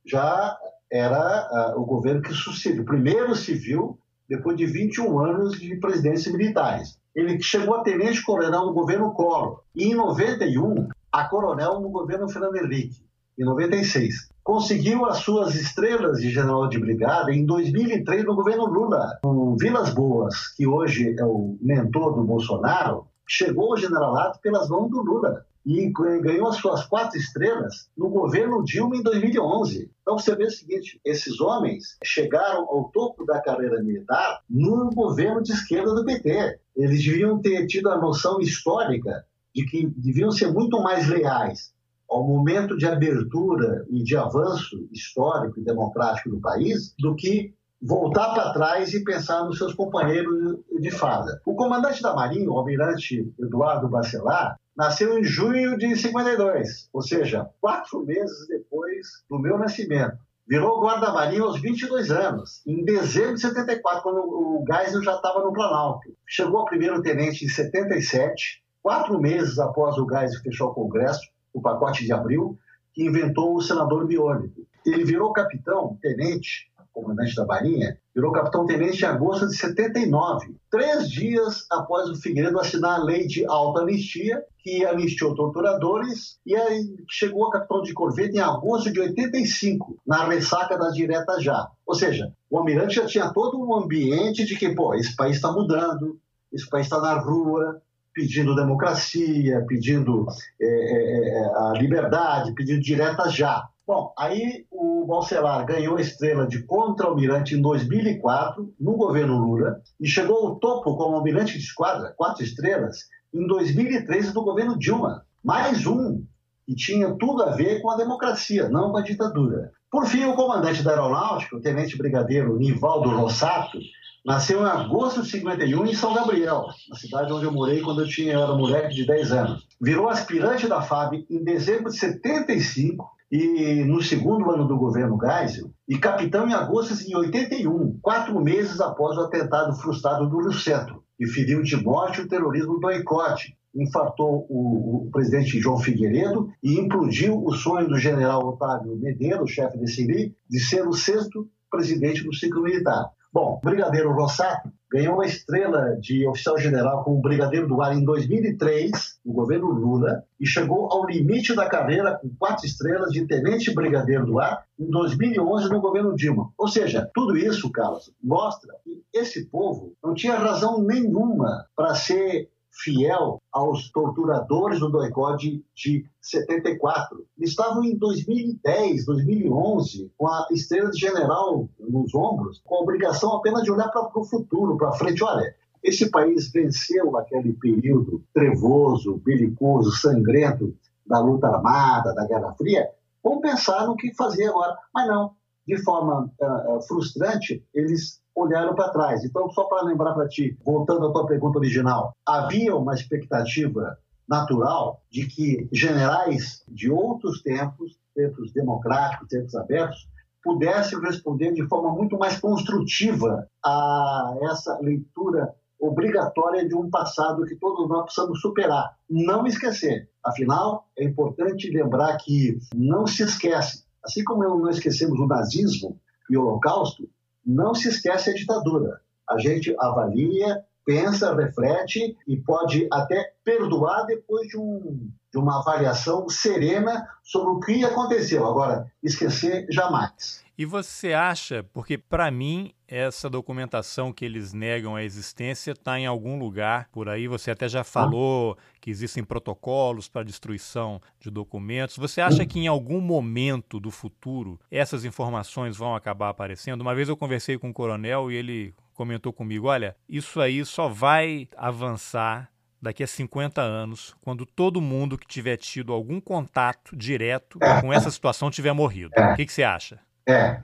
[0.06, 0.58] já
[0.91, 3.97] era uh, o governo que sucedeu, o primeiro civil
[4.30, 6.97] depois de 21 anos de presidências militares.
[7.13, 12.58] Ele chegou a tenente-coronel no governo Collor e em 91 a coronel no governo Fernando
[12.58, 13.01] Henrique,
[13.38, 14.30] em 96.
[14.45, 19.19] Conseguiu as suas estrelas de general de brigada em 2003 no governo Lula.
[19.25, 24.91] O Vilas Boas, que hoje é o mentor do Bolsonaro, chegou ao generalato pelas mãos
[24.91, 29.89] do Lula e ganhou as suas quatro estrelas no governo Dilma em 2011.
[30.03, 35.41] Então você vê o seguinte: esses homens chegaram ao topo da carreira militar no governo
[35.41, 36.60] de esquerda do PT.
[36.77, 41.73] Eles deviam ter tido a noção histórica de que deviam ser muito mais leais
[42.09, 48.33] ao momento de abertura e de avanço histórico e democrático do país do que voltar
[48.33, 51.41] para trás e pensar nos seus companheiros de fada.
[51.45, 57.49] O comandante da Marinha, o almirante Eduardo Bacelar, nasceu em junho de 52, ou seja,
[57.61, 60.17] quatro meses depois do meu nascimento.
[60.47, 65.53] Virou guarda-marinha aos 22 anos, em dezembro de 74, quando o Geisel já estava no
[65.53, 66.15] Planalto.
[66.27, 71.21] Chegou a primeiro tenente em 77, quatro meses após o Geisel fechar o Congresso,
[71.55, 72.59] o pacote de abril,
[72.93, 74.67] que inventou o senador biônico.
[74.85, 81.65] Ele virou capitão, tenente, comandante da Marinha, virou capitão-tenente em agosto de 79, três dias
[81.69, 87.47] após o Figueiredo assinar a lei de alta anistia, que anistiou torturadores, e aí chegou
[87.47, 91.67] a capitão de corvette em agosto de 85, na ressaca das diretas já.
[91.85, 95.51] Ou seja, o almirante já tinha todo um ambiente de que, pô, esse país está
[95.51, 96.17] mudando,
[96.53, 97.81] esse país está na rua,
[98.15, 100.25] pedindo democracia, pedindo
[100.60, 103.67] é, é, é, a liberdade, pedindo diretas já.
[103.86, 110.08] Bom, aí o Balcelar ganhou a estrela de contra-almirante em 2004, no governo Lula, e
[110.08, 113.01] chegou ao topo como almirante de esquadra, quatro estrelas,
[113.34, 115.23] em 2013 no governo Dilma.
[115.43, 116.23] Mais um
[116.65, 119.71] que tinha tudo a ver com a democracia, não com a ditadura.
[119.91, 123.78] Por fim, o comandante da aeronáutica, o tenente brigadeiro Nivaldo Rossato,
[124.25, 128.07] nasceu em agosto de 51 em São Gabriel, na cidade onde eu morei quando eu,
[128.07, 129.67] tinha, eu era moleque de 10 anos.
[129.79, 135.71] Virou aspirante da FAB em dezembro de 75 e no segundo ano do governo Geisel,
[135.88, 141.03] e capitão em agosto de 81, quatro meses após o atentado frustrado do Rio Centro,
[141.33, 147.43] feriu de morte o terrorismo do Oicote, infartou o, o, presidente João Figueiredo e implodiu
[147.43, 152.33] o sonho do general Otávio Medeiros, chefe desse CIRI, de ser o sexto presidente do
[152.33, 153.09] ciclo militar.
[153.36, 158.91] Bom, Brigadeiro Rossato ganhou a estrela de oficial general como Brigadeiro do Ar em 2003,
[159.26, 164.26] no governo Lula, e chegou ao limite da carreira com quatro estrelas de Tenente Brigadeiro
[164.26, 166.50] do Ar em 2011 no governo Dilma.
[166.58, 172.50] Ou seja, tudo isso, Carlos, mostra que esse povo não tinha razão nenhuma para ser
[172.83, 177.25] fiel aos torturadores do doicode de 74.
[177.38, 183.33] Eles estavam em 2010, 2011, com a estrela de general nos ombros, com a obrigação
[183.33, 185.23] apenas de olhar para o futuro, para frente.
[185.23, 192.89] Olha, esse país venceu aquele período trevoso, belicoso, sangrento da luta armada, da Guerra Fria.
[193.23, 194.75] Vamos pensar no que fazer agora.
[194.93, 195.31] Mas não,
[195.67, 199.24] de forma uh, frustrante, eles olharam para trás.
[199.24, 205.02] Então, só para lembrar para ti, voltando à tua pergunta original, havia uma expectativa natural
[205.10, 210.10] de que generais de outros tempos, tempos democráticos, tempos abertos,
[210.43, 217.56] pudessem responder de forma muito mais construtiva a essa leitura obrigatória de um passado que
[217.56, 218.95] todos nós precisamos superar.
[219.10, 220.10] Não esquecer.
[220.24, 226.38] Afinal, é importante lembrar que não se esquece, assim como não esquecemos o nazismo e
[226.38, 227.08] o holocausto,
[227.45, 229.01] não se esquece a ditadura.
[229.29, 236.30] A gente avalia, pensa, reflete e pode até perdoar depois de, um, de uma avaliação
[236.30, 238.45] serena sobre o que aconteceu.
[238.45, 240.45] Agora, esquecer jamais.
[240.58, 246.06] E você acha, porque para mim essa documentação que eles negam a existência está em
[246.06, 251.98] algum lugar por aí, você até já falou que existem protocolos para destruição de documentos.
[251.98, 256.82] Você acha que em algum momento do futuro essas informações vão acabar aparecendo?
[256.82, 260.88] Uma vez eu conversei com um coronel e ele comentou comigo: olha, isso aí só
[260.88, 262.49] vai avançar
[262.81, 268.12] daqui a 50 anos, quando todo mundo que tiver tido algum contato direto com essa
[268.12, 269.12] situação tiver morrido.
[269.17, 269.99] O que, que você acha?
[270.27, 270.60] É,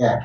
[0.00, 0.18] é.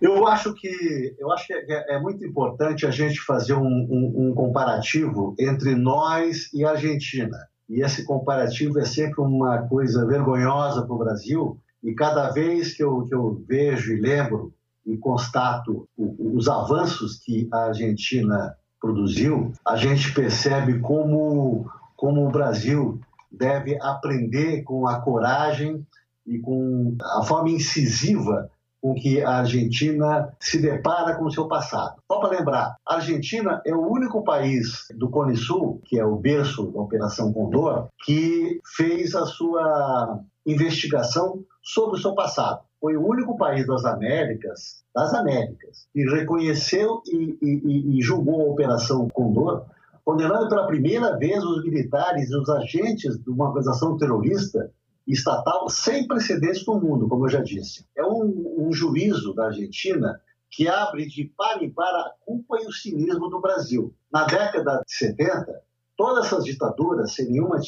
[0.00, 4.28] Eu acho que eu acho que é, é muito importante a gente fazer um, um,
[4.28, 7.36] um, comparativo entre nós e a Argentina.
[7.68, 11.58] E esse comparativo é sempre uma coisa vergonhosa para o Brasil.
[11.82, 14.54] E cada vez que eu, que eu vejo e lembro
[14.86, 22.98] e constato os avanços que a Argentina produziu, a gente percebe como, como o Brasil
[23.30, 25.86] deve aprender com a coragem
[26.26, 32.00] e com a forma incisiva com que a Argentina se depara com o seu passado.
[32.10, 36.16] Só para lembrar, a Argentina é o único país do Cone Sul, que é o
[36.16, 42.60] berço da Operação Condor, que fez a sua investigação sobre o seu passado.
[42.80, 48.52] Foi o único país das Américas, das Américas, que reconheceu e, e, e julgou a
[48.52, 49.66] Operação Condor,
[50.04, 54.72] condenando pela primeira vez os militares e os agentes de uma organização terrorista
[55.06, 57.84] estatal sem precedentes no mundo, como eu já disse.
[57.96, 62.66] É um, um juízo da Argentina que abre de par em par a culpa e
[62.66, 63.94] o cinismo do Brasil.
[64.12, 65.62] Na década de 70,
[65.96, 67.60] todas essas ditaduras, sem nenhuma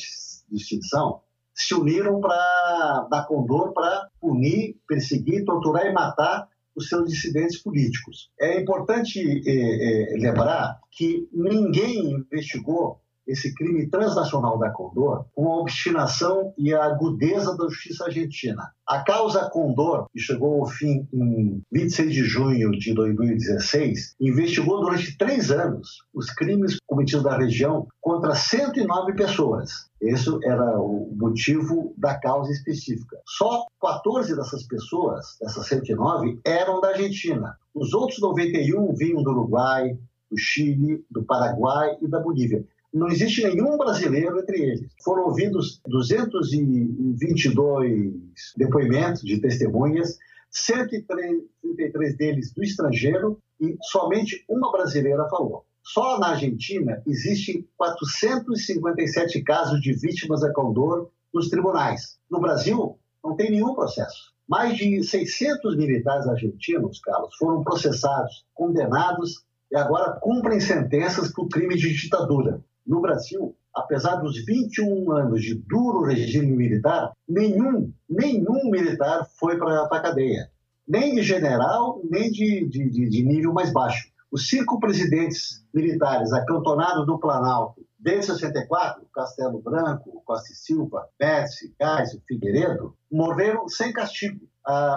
[0.51, 1.21] distinção,
[1.55, 8.31] se uniram para dar condor para punir, perseguir, torturar e matar os seus dissidentes políticos.
[8.41, 13.01] É importante é, é, lembrar que ninguém investigou
[13.33, 18.71] esse crime transnacional da Condor com a obstinação e a agudeza da justiça argentina.
[18.87, 25.17] A causa Condor, que chegou ao fim em 26 de junho de 2016, investigou durante
[25.17, 29.89] três anos os crimes cometidos na região contra 109 pessoas.
[30.01, 33.17] Esse era o motivo da causa específica.
[33.27, 37.57] Só 14 dessas pessoas, dessas 109, eram da Argentina.
[37.75, 39.97] Os outros 91 vinham do Uruguai,
[40.31, 42.65] do Chile, do Paraguai e da Bolívia.
[42.93, 44.93] Não existe nenhum brasileiro entre eles.
[45.03, 48.13] Foram ouvidos 222
[48.57, 50.19] depoimentos de testemunhas,
[50.51, 55.65] 133 deles do estrangeiro e somente uma brasileira falou.
[55.83, 62.19] Só na Argentina existem 457 casos de vítimas da Condor nos tribunais.
[62.31, 64.33] No Brasil, Não tem nenhum processo.
[64.49, 71.77] Mais de 600 militares argentinos, Carlos, foram processados, condenados e agora cumprem sentenças por crime
[71.77, 72.61] de ditadura.
[72.87, 79.83] No Brasil, apesar dos 21 anos de duro regime militar, nenhum, nenhum militar foi para
[79.83, 80.51] a cadeia.
[80.87, 84.11] Nem de general, nem de, de, de nível mais baixo.
[84.31, 91.73] Os cinco presidentes militares acantonados no Planalto desde 64, Castelo Branco, Costa e Silva, Médici,
[91.79, 94.41] Gás e Figueiredo, morreram sem castigo,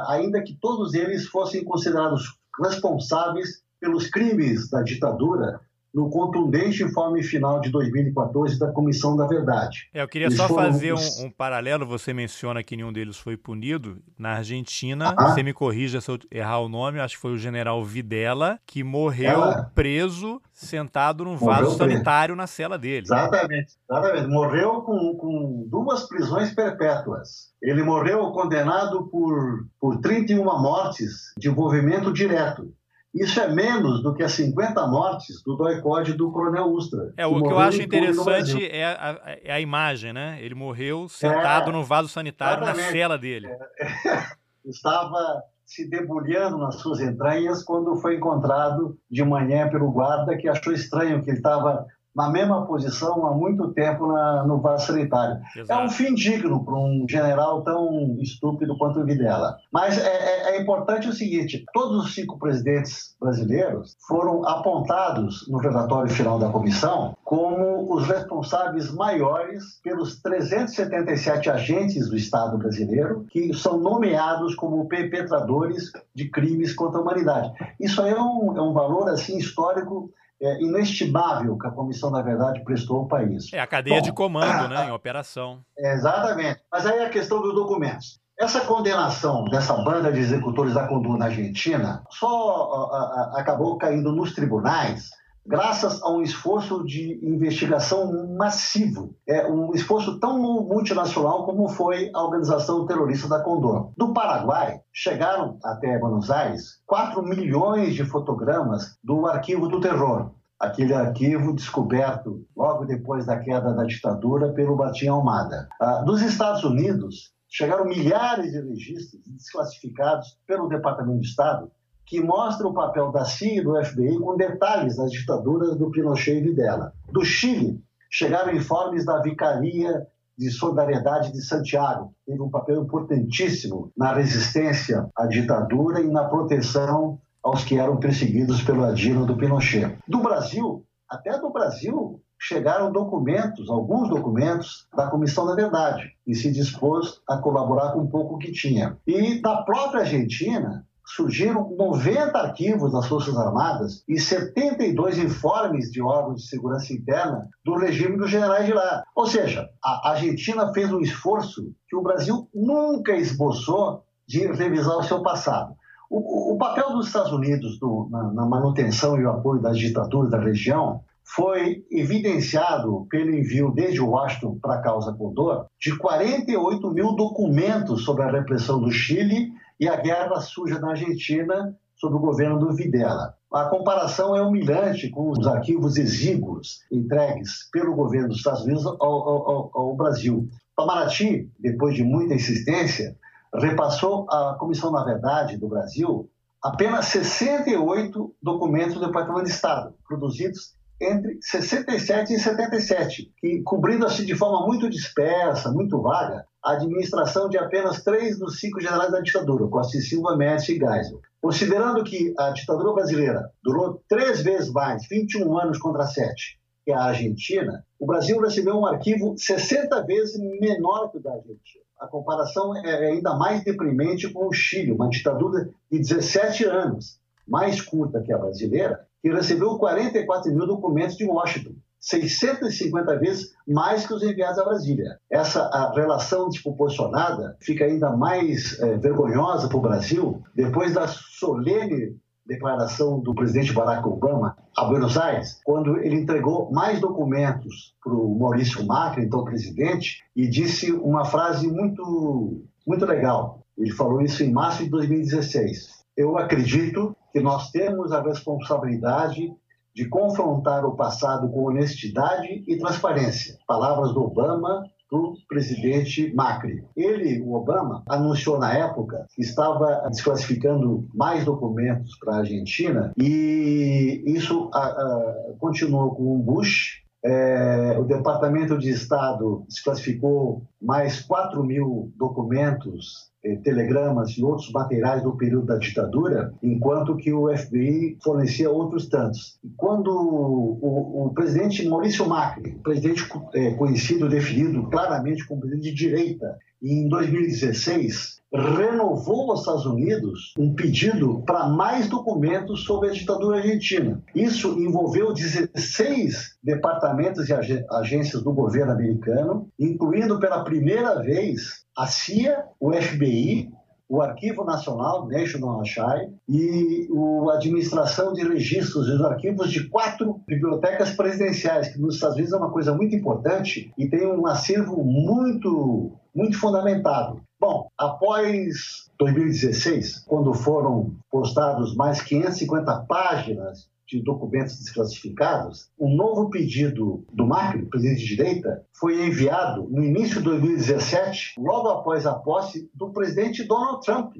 [0.08, 5.62] ainda que todos eles fossem considerados responsáveis pelos crimes da ditadura
[5.95, 9.89] no contundente informe final de 2014 da Comissão da Verdade.
[9.93, 11.86] É, eu queria Eles só fazer um, um, paralelo.
[11.86, 13.97] Você menciona que nenhum deles foi punido.
[14.19, 17.81] Na Argentina, você me corrija se eu errar o nome, acho que foi o general
[17.86, 19.39] Videla, que morreu
[19.73, 23.05] preso, sentado num morreu vaso sanitário na cela dele.
[23.05, 24.27] Exatamente, exatamente.
[24.27, 27.53] Morreu com, com duas prisões perpétuas.
[27.62, 32.73] Ele morreu condenado por, por 31 mortes de envolvimento direto.
[33.15, 37.13] Isso é menos do que as 50 mortes do doicode do Coronel Ustra.
[37.15, 40.38] É, o que eu acho interessante é a, é a, imagem, né?
[40.41, 42.86] Ele morreu sentado é, no vaso sanitário exatamente.
[42.88, 43.47] na cela dele.
[43.47, 43.88] É,
[44.67, 50.73] estava se debulhando nas suas entranhas quando foi encontrado de manhã pelo guarda que achou
[50.73, 55.41] estranho que ele estava na mesma posição há muito tempo na, no vaso sanitário.
[55.56, 55.82] Exato.
[55.82, 59.58] É um fim digno para um general tão estúpido quanto o Videla.
[59.71, 65.58] Mas é, é, é, importante o seguinte: todos os cinco presidentes brasileiros foram apontados no
[65.58, 73.54] relatório final da comissão como os responsáveis maiores pelos 377 agentes do Estado brasileiro que
[73.54, 77.51] são nomeados como perpetradores de crimes contra a humanidade.
[77.80, 82.21] Isso aí é um, é um valor assim histórico é, inestimável que a comissão, na
[82.21, 83.52] verdade, prestou ao país.
[83.54, 85.62] É a cadeia Bom, de comando, né, em operação.
[85.78, 86.62] exatamente.
[86.71, 88.19] Mas aí a questão dos documentos.
[88.38, 94.12] Essa condenação dessa banda de executores da Condor na Argentina só a, a, acabou caindo
[94.12, 95.10] nos tribunais
[95.45, 102.23] graças a um esforço de investigação massivo, é um esforço tão multinacional como foi a
[102.23, 103.91] organização terrorista da Condor.
[103.95, 110.93] Do Paraguai, chegaram até Buenos Aires 4 milhões de fotogramas do arquivo do terror, aquele
[110.93, 115.67] arquivo descoberto logo depois da queda da ditadura pelo Batim Almada.
[115.79, 121.71] Ah, dos Estados Unidos, chegaram milhares de registros desclassificados pelo Departamento de Estado
[122.06, 126.38] que mostra o papel da CIA e do FBI com detalhes das ditaduras do Pinochet
[126.38, 126.94] e Videla.
[127.12, 130.06] Do Chile, chegaram informes da Vicaria
[130.38, 136.26] de Solidariedade de Santiago, que teve um papel importantíssimo na resistência à ditadura e na
[136.26, 139.98] proteção aos que eram perseguidos pelo Adino do Pinochet.
[140.08, 146.52] Do Brasil, até do Brasil, chegaram documentos, alguns documentos da Comissão da Verdade, e se
[146.52, 148.98] dispôs a colaborar com um pouco que tinha.
[149.08, 156.41] E da própria Argentina, surgiram 90 arquivos das Forças Armadas e 72 informes de órgãos
[156.41, 159.04] de segurança interna do regime dos generais de lá.
[159.15, 165.04] Ou seja, a Argentina fez um esforço que o Brasil nunca esboçou de revisar o
[165.04, 165.76] seu passado.
[166.10, 170.32] O, o papel dos Estados Unidos do, na, na manutenção e o apoio das ditaduras
[170.32, 177.15] da região foi evidenciado pelo envio desde Washington para a causa Condor de 48 mil
[177.15, 182.59] documentos sobre a repressão do Chile e a guerra suja na Argentina sob o governo
[182.59, 183.35] do Videla.
[183.51, 188.99] A comparação é humilhante com os arquivos exíguos entregues pelo governo dos Estados Unidos ao,
[188.99, 190.49] ao, ao Brasil.
[190.73, 193.15] Itamaraty, depois de muita insistência,
[193.53, 196.29] repassou à Comissão da Verdade do Brasil
[196.61, 204.35] apenas 68 documentos do Departamento de Estado, produzidos entre 67 e 77, que cobrindo-se de
[204.35, 209.67] forma muito dispersa, muito vaga, a administração de apenas três dos cinco generais da ditadura,
[209.67, 211.21] Costa e Silva, Médici e Geisel.
[211.39, 217.04] Considerando que a ditadura brasileira durou três vezes mais, 21 anos contra sete, que a
[217.04, 221.86] Argentina, o Brasil recebeu um arquivo 60 vezes menor que o da Argentina.
[221.99, 227.80] A comparação é ainda mais deprimente com o Chile, uma ditadura de 17 anos, mais
[227.80, 231.75] curta que a brasileira, que recebeu 44 mil documentos de Washington.
[232.06, 235.20] 650 vezes mais que os enviados a Brasília.
[235.30, 242.15] Essa relação desproporcionada fica ainda mais é, vergonhosa para o Brasil depois da solene
[242.46, 248.38] declaração do presidente Barack Obama a Buenos Aires, quando ele entregou mais documentos para o
[248.38, 253.62] Maurício Macri, então presidente, e disse uma frase muito, muito legal.
[253.76, 256.06] Ele falou isso em março de 2016.
[256.15, 259.52] Eu acredito que nós temos a responsabilidade
[259.95, 263.57] de confrontar o passado com honestidade e transparência.
[263.65, 266.84] Palavras do Obama do presidente Macri.
[266.95, 274.24] Ele, o Obama, anunciou na época que estava desclassificando mais documentos para a Argentina e
[274.26, 277.05] isso a, a, continuou com o Bush.
[277.28, 285.23] É, o Departamento de Estado desclassificou mais 4 mil documentos eh, telegramas e outros materiais
[285.23, 289.59] do período da ditadura, enquanto que o FBI fornecia outros tantos.
[289.76, 296.57] Quando o, o, presidente Maurício Macri, presidente é, conhecido, definido claramente como presidente de direita,
[296.82, 304.22] em 2016, renovou aos Estados Unidos um pedido para mais documentos sobre a ditadura argentina.
[304.34, 307.53] Isso envolveu 16 departamentos e
[307.91, 313.72] agências do governo americano, incluindo pela primeira vez a CIA, o FBI,
[314.08, 317.08] o Arquivo Nacional, National Archive, e
[317.49, 322.53] a Administração de Registros e os arquivos de quatro bibliotecas presidenciais, que nos Estados Unidos
[322.53, 327.41] é uma coisa muito importante e tem um acervo muito, muito fundamentado.
[327.68, 337.26] Bom, após 2016, quando foram postados mais 550 páginas de documentos desclassificados, um novo pedido
[337.34, 342.88] do Macri, presidente de direita, foi enviado no início de 2017, logo após a posse
[342.93, 344.36] do presidente Donald Trump,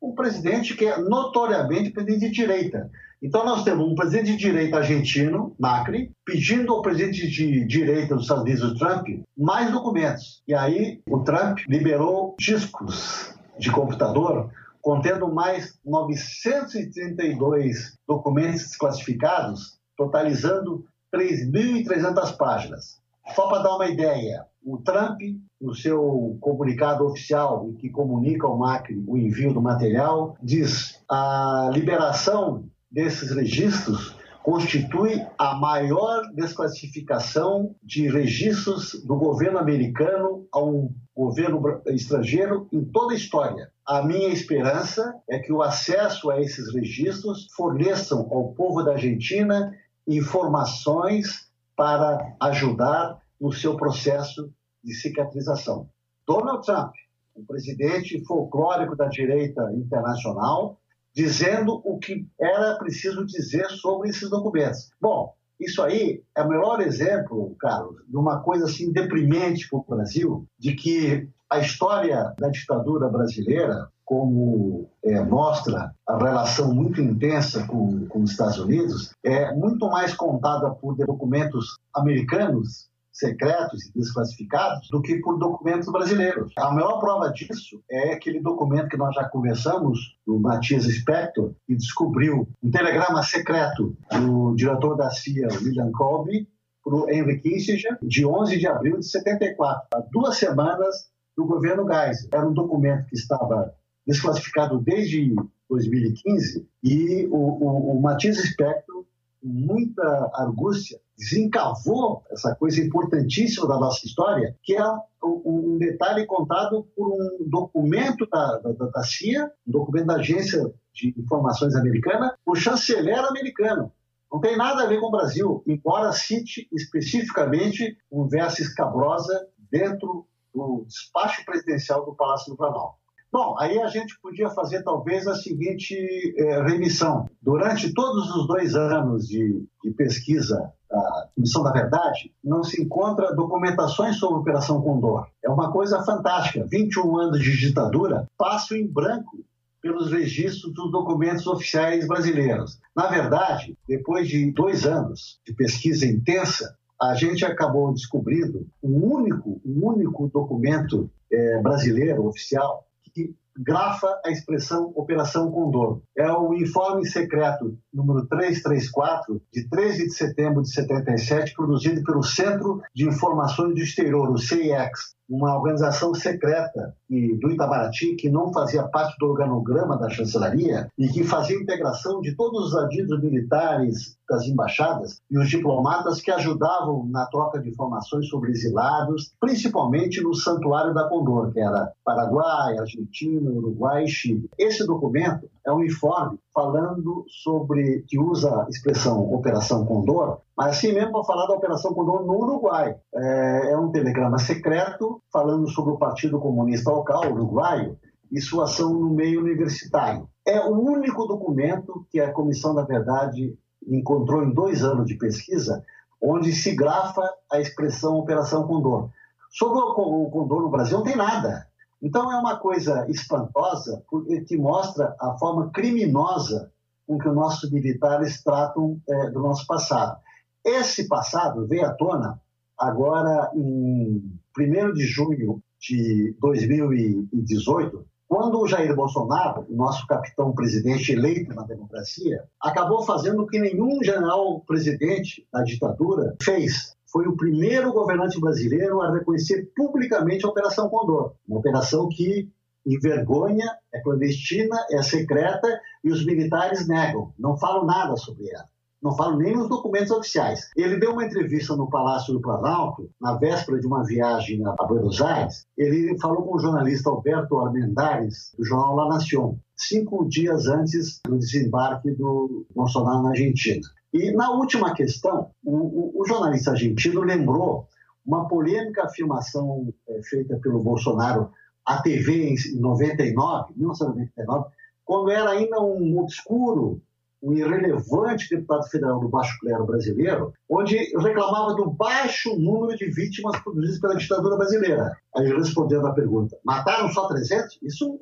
[0.00, 2.90] um presidente que é notoriamente presidente de direita.
[3.22, 8.24] Então nós temos um presidente de direita argentino, Macri, pedindo ao presidente de direita dos
[8.24, 10.42] Estados Unidos, Trump, mais documentos.
[10.48, 14.50] E aí o Trump liberou discos de computador
[14.80, 22.98] contendo mais 932 documentos desclassificados, totalizando 3.300 páginas.
[23.34, 25.20] Só para dar uma ideia, o Trump,
[25.60, 32.64] no seu comunicado oficial, que comunica ao Macri o envio do material, diz a liberação
[32.90, 42.66] desses registros constitui a maior desclassificação de registros do governo americano a um governo estrangeiro
[42.72, 43.70] em toda a história.
[43.86, 49.76] A minha esperança é que o acesso a esses registros forneçam ao povo da Argentina
[50.06, 54.50] informações para ajudar no seu processo
[54.82, 55.88] de cicatrização.
[56.26, 56.92] Donald Trump,
[57.36, 60.79] um presidente folclórico da direita internacional,
[61.14, 64.90] dizendo o que era preciso dizer sobre esses documentos.
[65.00, 69.84] Bom, isso aí é o melhor exemplo, Carlos, de uma coisa assim deprimente para o
[69.88, 77.66] Brasil, de que a história da ditadura brasileira, como é, mostra a relação muito intensa
[77.66, 84.88] com, com os Estados Unidos, é muito mais contada por documentos americanos secretos e desclassificados
[84.90, 86.52] do que por documentos brasileiros.
[86.56, 91.74] A maior prova disso é aquele documento que nós já conversamos, do Matias Spector, que
[91.74, 96.48] descobriu um telegrama secreto do diretor da CIA, William Colby,
[96.82, 101.86] para o Henry Kissinger, de 11 de abril de 74, há duas semanas do governo
[101.86, 102.30] Geisel.
[102.32, 103.74] Era um documento que estava
[104.06, 105.34] desclassificado desde
[105.68, 108.99] 2015 e o, o, o Matias Spector,
[109.42, 114.84] muita argúcia, desencavou essa coisa importantíssima da nossa história, que é
[115.22, 121.14] um detalhe contado por um documento da, da, da CIA, um documento da Agência de
[121.18, 123.92] Informações Americana, o chanceler americano.
[124.32, 130.84] Não tem nada a ver com o Brasil, embora cite especificamente verso escabrosa dentro do
[130.86, 132.99] despacho presidencial do Palácio do Planalto.
[133.32, 135.94] Bom, aí a gente podia fazer talvez a seguinte
[136.36, 137.28] é, remissão.
[137.40, 143.32] Durante todos os dois anos de, de pesquisa da Comissão da Verdade, não se encontra
[143.32, 145.28] documentações sobre a Operação Condor.
[145.44, 146.66] É uma coisa fantástica.
[146.68, 149.44] 21 anos de ditadura passam em branco
[149.80, 152.80] pelos registros dos documentos oficiais brasileiros.
[152.94, 159.60] Na verdade, depois de dois anos de pesquisa intensa, a gente acabou descobrindo um único,
[159.64, 166.00] um único documento é, brasileiro oficial que grafa a expressão Operação Condor.
[166.16, 172.80] É o informe secreto número 334, de 13 de setembro de 77, produzido pelo Centro
[172.94, 179.16] de Informações do Exterior, o CIEX, uma organização secreta do Itamaraty que não fazia parte
[179.18, 185.20] do organograma da chancelaria e que fazia integração de todos os adidos militares das embaixadas
[185.30, 191.08] e os diplomatas que ajudavam na troca de informações sobre exilados, principalmente no Santuário da
[191.08, 194.48] Condor, que era Paraguai, Argentina, Uruguai e Chile.
[194.56, 200.92] Esse documento é um informe falando sobre, que usa a expressão Operação Condor, mas assim
[200.92, 202.94] mesmo para falar da Operação Condor no Uruguai.
[203.14, 207.96] É, é um telegrama secreto falando sobre o Partido Comunista Local uruguaio
[208.30, 210.28] e sua ação no meio universitário.
[210.46, 213.56] É o único documento que a Comissão da Verdade
[213.88, 215.82] encontrou em dois anos de pesquisa
[216.22, 219.08] onde se grafa a expressão Operação Condor.
[219.50, 219.94] Sobre o
[220.30, 221.66] condor no Brasil, não tem nada.
[222.02, 224.02] Então, é uma coisa espantosa,
[224.46, 226.70] que mostra a forma criminosa
[227.06, 230.20] com que os nossos militares tratam é, do nosso passado.
[230.64, 232.40] Esse passado veio à tona
[232.78, 234.22] agora em
[234.58, 241.62] 1 de junho de 2018, quando o Jair Bolsonaro, o nosso capitão presidente eleito na
[241.62, 246.94] democracia, acabou fazendo o que nenhum general presidente da ditadura fez.
[247.10, 252.48] Foi o primeiro governante brasileiro a reconhecer publicamente a Operação Condor, uma operação que
[252.86, 258.68] envergonha, é clandestina, é secreta e os militares negam, não falam nada sobre ela
[259.02, 260.68] não falo nem nos documentos oficiais.
[260.76, 265.20] Ele deu uma entrevista no Palácio do Planalto, na véspera de uma viagem a Buenos
[265.22, 265.66] Aires.
[265.76, 271.38] Ele falou com o jornalista Alberto Armendares, do jornal La Nación, cinco dias antes do
[271.38, 273.80] desembarque do Bolsonaro na Argentina.
[274.12, 277.88] E na última questão, o, o, o jornalista argentino lembrou
[278.26, 281.50] uma polêmica afirmação é, feita pelo Bolsonaro
[281.86, 284.68] à TV em 99, 1999,
[285.04, 287.00] quando era ainda um obscuro
[287.42, 293.58] um irrelevante deputado federal do Baixo Clero brasileiro, onde reclamava do baixo número de vítimas
[293.62, 295.16] produzidas pela ditadura brasileira.
[295.36, 297.78] Aí respondendo à pergunta, mataram só 300?
[297.82, 298.18] Isso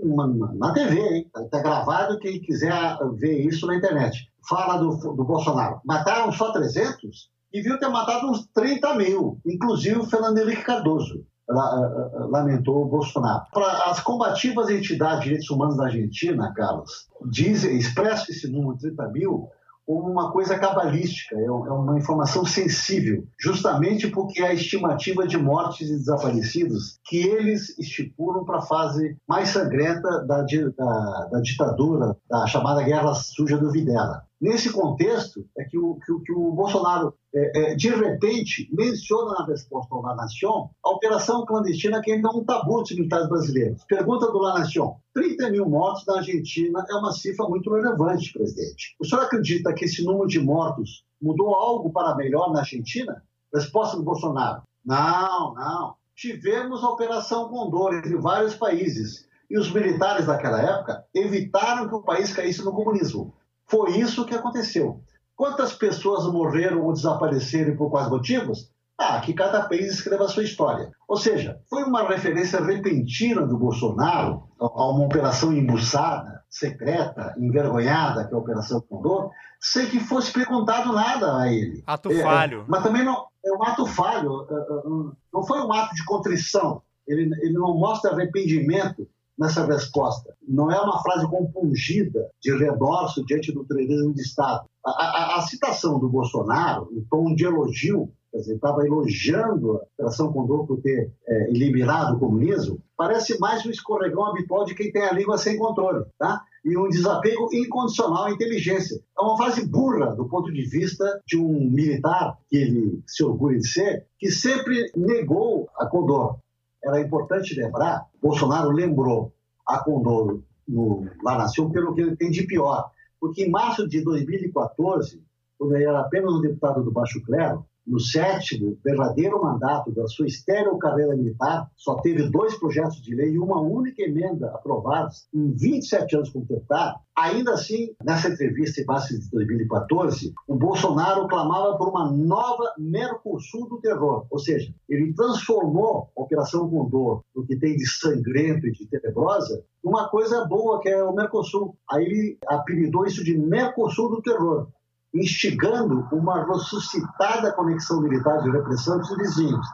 [0.56, 1.30] na, TV, hein?
[1.36, 2.72] Está gravado, quem quiser
[3.14, 4.30] ver isso na internet.
[4.48, 7.30] Fala do, do Bolsonaro, mataram só 300?
[7.52, 13.44] Deviam ter matado uns 30 mil, inclusive o Fernando Henrique Cardoso lamentou o Bolsonaro.
[13.52, 18.90] Para as combativas entidades de direitos humanos da Argentina, Carlos, dizem, expressam esse número de
[18.90, 19.48] 30 mil
[19.88, 25.38] como uma coisa cabalística, é, é uma informação sensível, justamente porque é a estimativa de
[25.38, 32.14] mortes e desaparecidos que eles estipulam para a fase mais sangrenta da, da, da ditadura,
[32.28, 34.27] da chamada Guerra Suja do Videla.
[34.40, 39.46] Nesse contexto, é que o, que, que o Bolsonaro, é, é, de repente, menciona na
[39.46, 43.82] resposta ao La Nation a operação clandestina que ainda é um tabu dos militares brasileiros.
[43.88, 48.94] Pergunta do La Nation: 30 mil mortos na Argentina é uma cifra muito relevante, presidente.
[49.00, 53.20] O senhor acredita que esse número de mortos mudou algo para melhor na Argentina?
[53.52, 55.94] Resposta do Bolsonaro: não, não.
[56.14, 62.02] Tivemos a Operação Condor entre vários países e os militares daquela época evitaram que o
[62.02, 63.34] país caísse no comunismo.
[63.68, 65.02] Foi isso que aconteceu.
[65.36, 68.72] Quantas pessoas morreram ou desapareceram por quais motivos?
[68.98, 70.90] Ah, que cada país escreva a sua história.
[71.06, 78.34] Ou seja, foi uma referência repentina do Bolsonaro a uma operação embuçada, secreta, envergonhada, que
[78.34, 81.84] é a Operação Condor, sem que fosse perguntado nada a ele.
[81.86, 82.64] Ato é, falho.
[82.66, 84.46] mas também não é um ato falho.
[84.50, 84.88] É, é,
[85.32, 86.82] não foi um ato de contrição.
[87.06, 89.08] Ele, ele não mostra arrependimento
[89.38, 90.34] nessa resposta.
[90.46, 94.66] Não é uma frase compungida de remorso diante do terrorismo de Estado.
[94.84, 99.82] A, a, a, citação do Bolsonaro, em tom de elogio, quer dizer, estava elogiando a
[99.94, 104.90] Operação Condor por ter é, eliminado o comunismo, parece mais um escorregão habitual de quem
[104.90, 106.42] tem a língua sem controle, tá?
[106.64, 109.00] E um desapego incondicional à inteligência.
[109.16, 113.58] É uma frase burra do ponto de vista de um militar, que ele se orgulha
[113.58, 116.38] de ser, que sempre negou a Condor.
[116.82, 119.32] Era importante lembrar, Bolsonaro lembrou
[119.66, 122.90] a Condor no La Nación pelo que ele tem de pior.
[123.20, 125.22] Porque em março de 2014,
[125.58, 130.26] quando ele era apenas um deputado do Baixo Clero, no sétimo verdadeiro mandato da sua
[130.26, 135.50] estéril carreira militar, só teve dois projetos de lei e uma única emenda aprovados em
[135.52, 136.98] 27 anos como deputado.
[137.16, 143.68] Ainda assim, nessa entrevista em março de 2014, o Bolsonaro clamava por uma nova Mercosul
[143.68, 148.72] do terror, ou seja, ele transformou a Operação Condor, o que tem de sangrento e
[148.72, 151.76] de tenebrosa, numa coisa boa que é o Mercosul.
[151.90, 154.68] Aí ele apelidou isso de Mercosul do terror
[155.14, 159.66] instigando uma ressuscitada conexão militar de repressão dos vizinhos.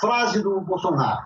[0.00, 1.22] Frase do Bolsonaro: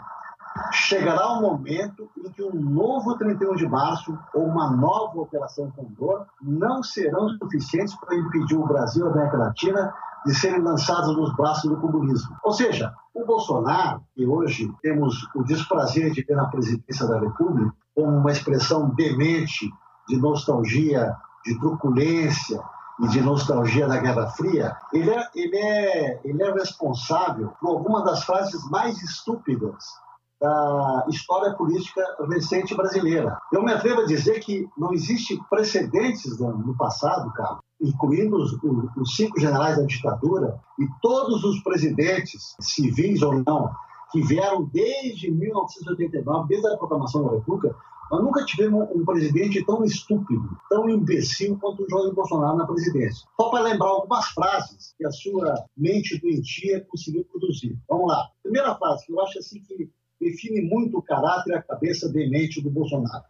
[0.73, 6.27] chegará um momento em que um novo 31 de março ou uma nova Operação Condor
[6.41, 9.95] não serão suficientes para impedir o Brasil e a América Latina
[10.25, 12.37] de serem lançados nos braços do comunismo.
[12.45, 17.75] Ou seja, o Bolsonaro, que hoje temos o desprazer de ver na presidência da República
[17.95, 19.71] como uma expressão demente
[20.09, 22.63] de nostalgia, de truculência,
[23.01, 28.05] e de nostalgia da Guerra Fria, ele é, ele é, ele é responsável por alguma
[28.05, 29.85] das frases mais estúpidas
[30.41, 33.39] da história política recente brasileira.
[33.53, 38.53] Eu me atrevo a dizer que não existe precedentes no passado, cara, incluindo os,
[38.97, 43.71] os cinco generais da ditadura e todos os presidentes, civis ou não,
[44.11, 47.75] que vieram desde 1989, desde a proclamação da República,
[48.13, 53.27] Nós nunca tivemos um presidente tão estúpido, tão imbecil quanto o Jair Bolsonaro na presidência.
[53.41, 57.75] Só para lembrar algumas frases que a sua mente doentia conseguiu produzir.
[57.89, 58.29] Vamos lá.
[58.43, 59.91] Primeira frase, que eu acho assim que
[60.21, 63.25] define muito o caráter e a cabeça demente do Bolsonaro.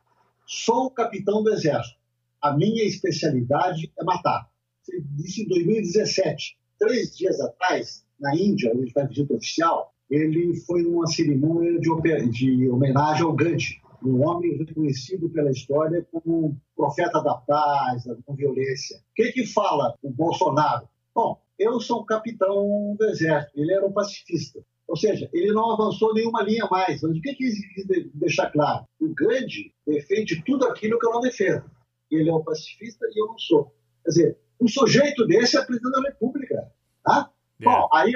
[0.49, 1.97] Sou capitão do Exército.
[2.43, 4.51] A minha especialidade é matar.
[4.83, 6.59] Você disse em 2017.
[6.76, 12.68] Três dias atrás, na Índia, onde está visita oficial, ele foi numa cerimônia de, de
[12.68, 18.34] homenagem ao Gandhi, um homem reconhecido pela história como um profeta da paz, da não
[18.34, 18.98] violência.
[18.98, 20.88] O que, que fala o Bolsonaro?
[21.14, 24.64] Bom, eu sou capitão do exército, ele era um pacifista.
[24.88, 27.00] Ou seja, ele não avançou nenhuma linha mais.
[27.03, 28.84] Mas o que, que quis deixar claro?
[29.00, 31.64] O Gandhi defende tudo aquilo que eu não defendo.
[32.11, 33.72] Ele é um pacifista e eu não sou.
[34.05, 36.72] Quer dizer, um sujeito desse é presidente da República.
[37.03, 37.30] Tá?
[37.63, 37.65] É.
[37.65, 38.13] Bom, aí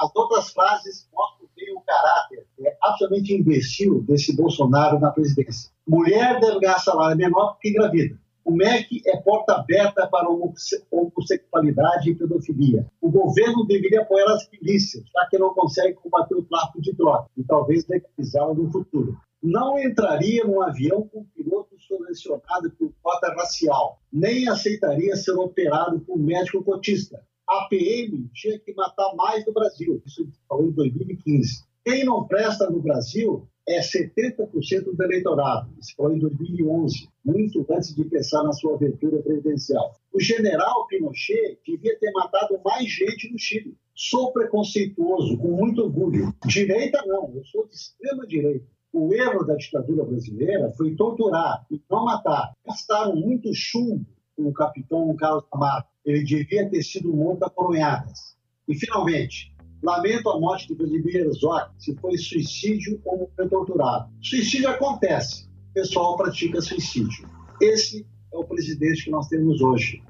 [0.00, 5.70] as outras frases mostram bem o caráter é, absolutamente imbecil desse Bolsonaro na presidência.
[5.86, 8.18] Mulher deve ganhar salário menor porque engravida.
[8.44, 12.86] O MEC é porta aberta para homossexualidade e pedofilia.
[13.00, 17.28] O governo deveria apoiar as milícias, já que não consegue combater o tráfico de drogas
[17.36, 19.16] e talvez legalizá-lo no futuro.
[19.40, 26.18] Não entraria num avião com piloto selecionado por cota racial, nem aceitaria ser operado por
[26.18, 30.00] médico cotista a PM tinha que matar mais no Brasil.
[30.06, 31.64] Isso falou em 2015.
[31.84, 35.68] Quem não presta no Brasil é 70% do eleitorado.
[35.80, 39.96] Isso falou em 2011, muito antes de pensar na sua aventura presidencial.
[40.12, 43.76] O general Pinochet devia ter matado mais gente no Chile.
[43.94, 46.32] Sou preconceituoso, com muito orgulho.
[46.46, 48.66] Direita não, eu sou de extrema direita.
[48.92, 52.52] O erro da ditadura brasileira foi torturar e não matar.
[52.64, 58.36] Gastaram muito chumbo com o capitão Carlos Amaro ele devia ter sido morto a coronhadas.
[58.68, 64.10] E, finalmente, lamento a morte de Vladimir Herzog, se foi suicídio ou foi torturado.
[64.22, 67.28] Suicídio acontece, o pessoal pratica suicídio.
[67.60, 70.02] Esse é o presidente que nós temos hoje.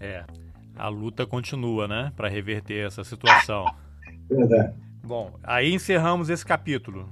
[0.00, 0.24] É,
[0.76, 3.64] a luta continua, né, para reverter essa situação.
[4.28, 4.74] Verdade.
[5.02, 7.08] Bom, aí encerramos esse capítulo.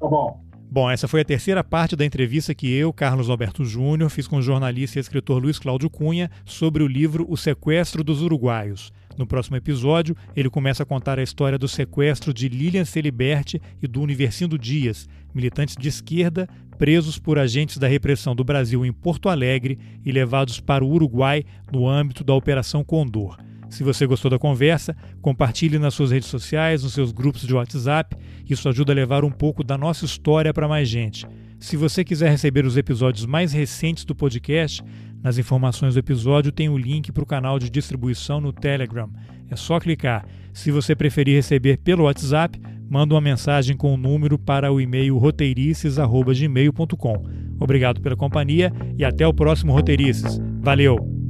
[0.00, 0.43] Tá bom.
[0.74, 4.38] Bom, essa foi a terceira parte da entrevista que eu, Carlos Alberto Júnior, fiz com
[4.38, 8.92] o jornalista e escritor Luiz Cláudio Cunha sobre o livro O Sequestro dos Uruguaios.
[9.16, 13.86] No próximo episódio, ele começa a contar a história do sequestro de Lilian Celiberti e
[13.86, 19.28] do Universindo Dias, militantes de esquerda presos por agentes da repressão do Brasil em Porto
[19.28, 23.36] Alegre e levados para o Uruguai no âmbito da Operação Condor.
[23.74, 28.16] Se você gostou da conversa, compartilhe nas suas redes sociais, nos seus grupos de WhatsApp.
[28.48, 31.26] Isso ajuda a levar um pouco da nossa história para mais gente.
[31.58, 34.80] Se você quiser receber os episódios mais recentes do podcast,
[35.20, 39.10] nas informações do episódio tem o link para o canal de distribuição no Telegram.
[39.50, 40.24] É só clicar.
[40.52, 45.18] Se você preferir receber pelo WhatsApp, manda uma mensagem com o número para o e-mail
[45.18, 47.24] roteirices.gmail.com.
[47.58, 50.38] Obrigado pela companhia e até o próximo Roteirices.
[50.60, 51.23] Valeu!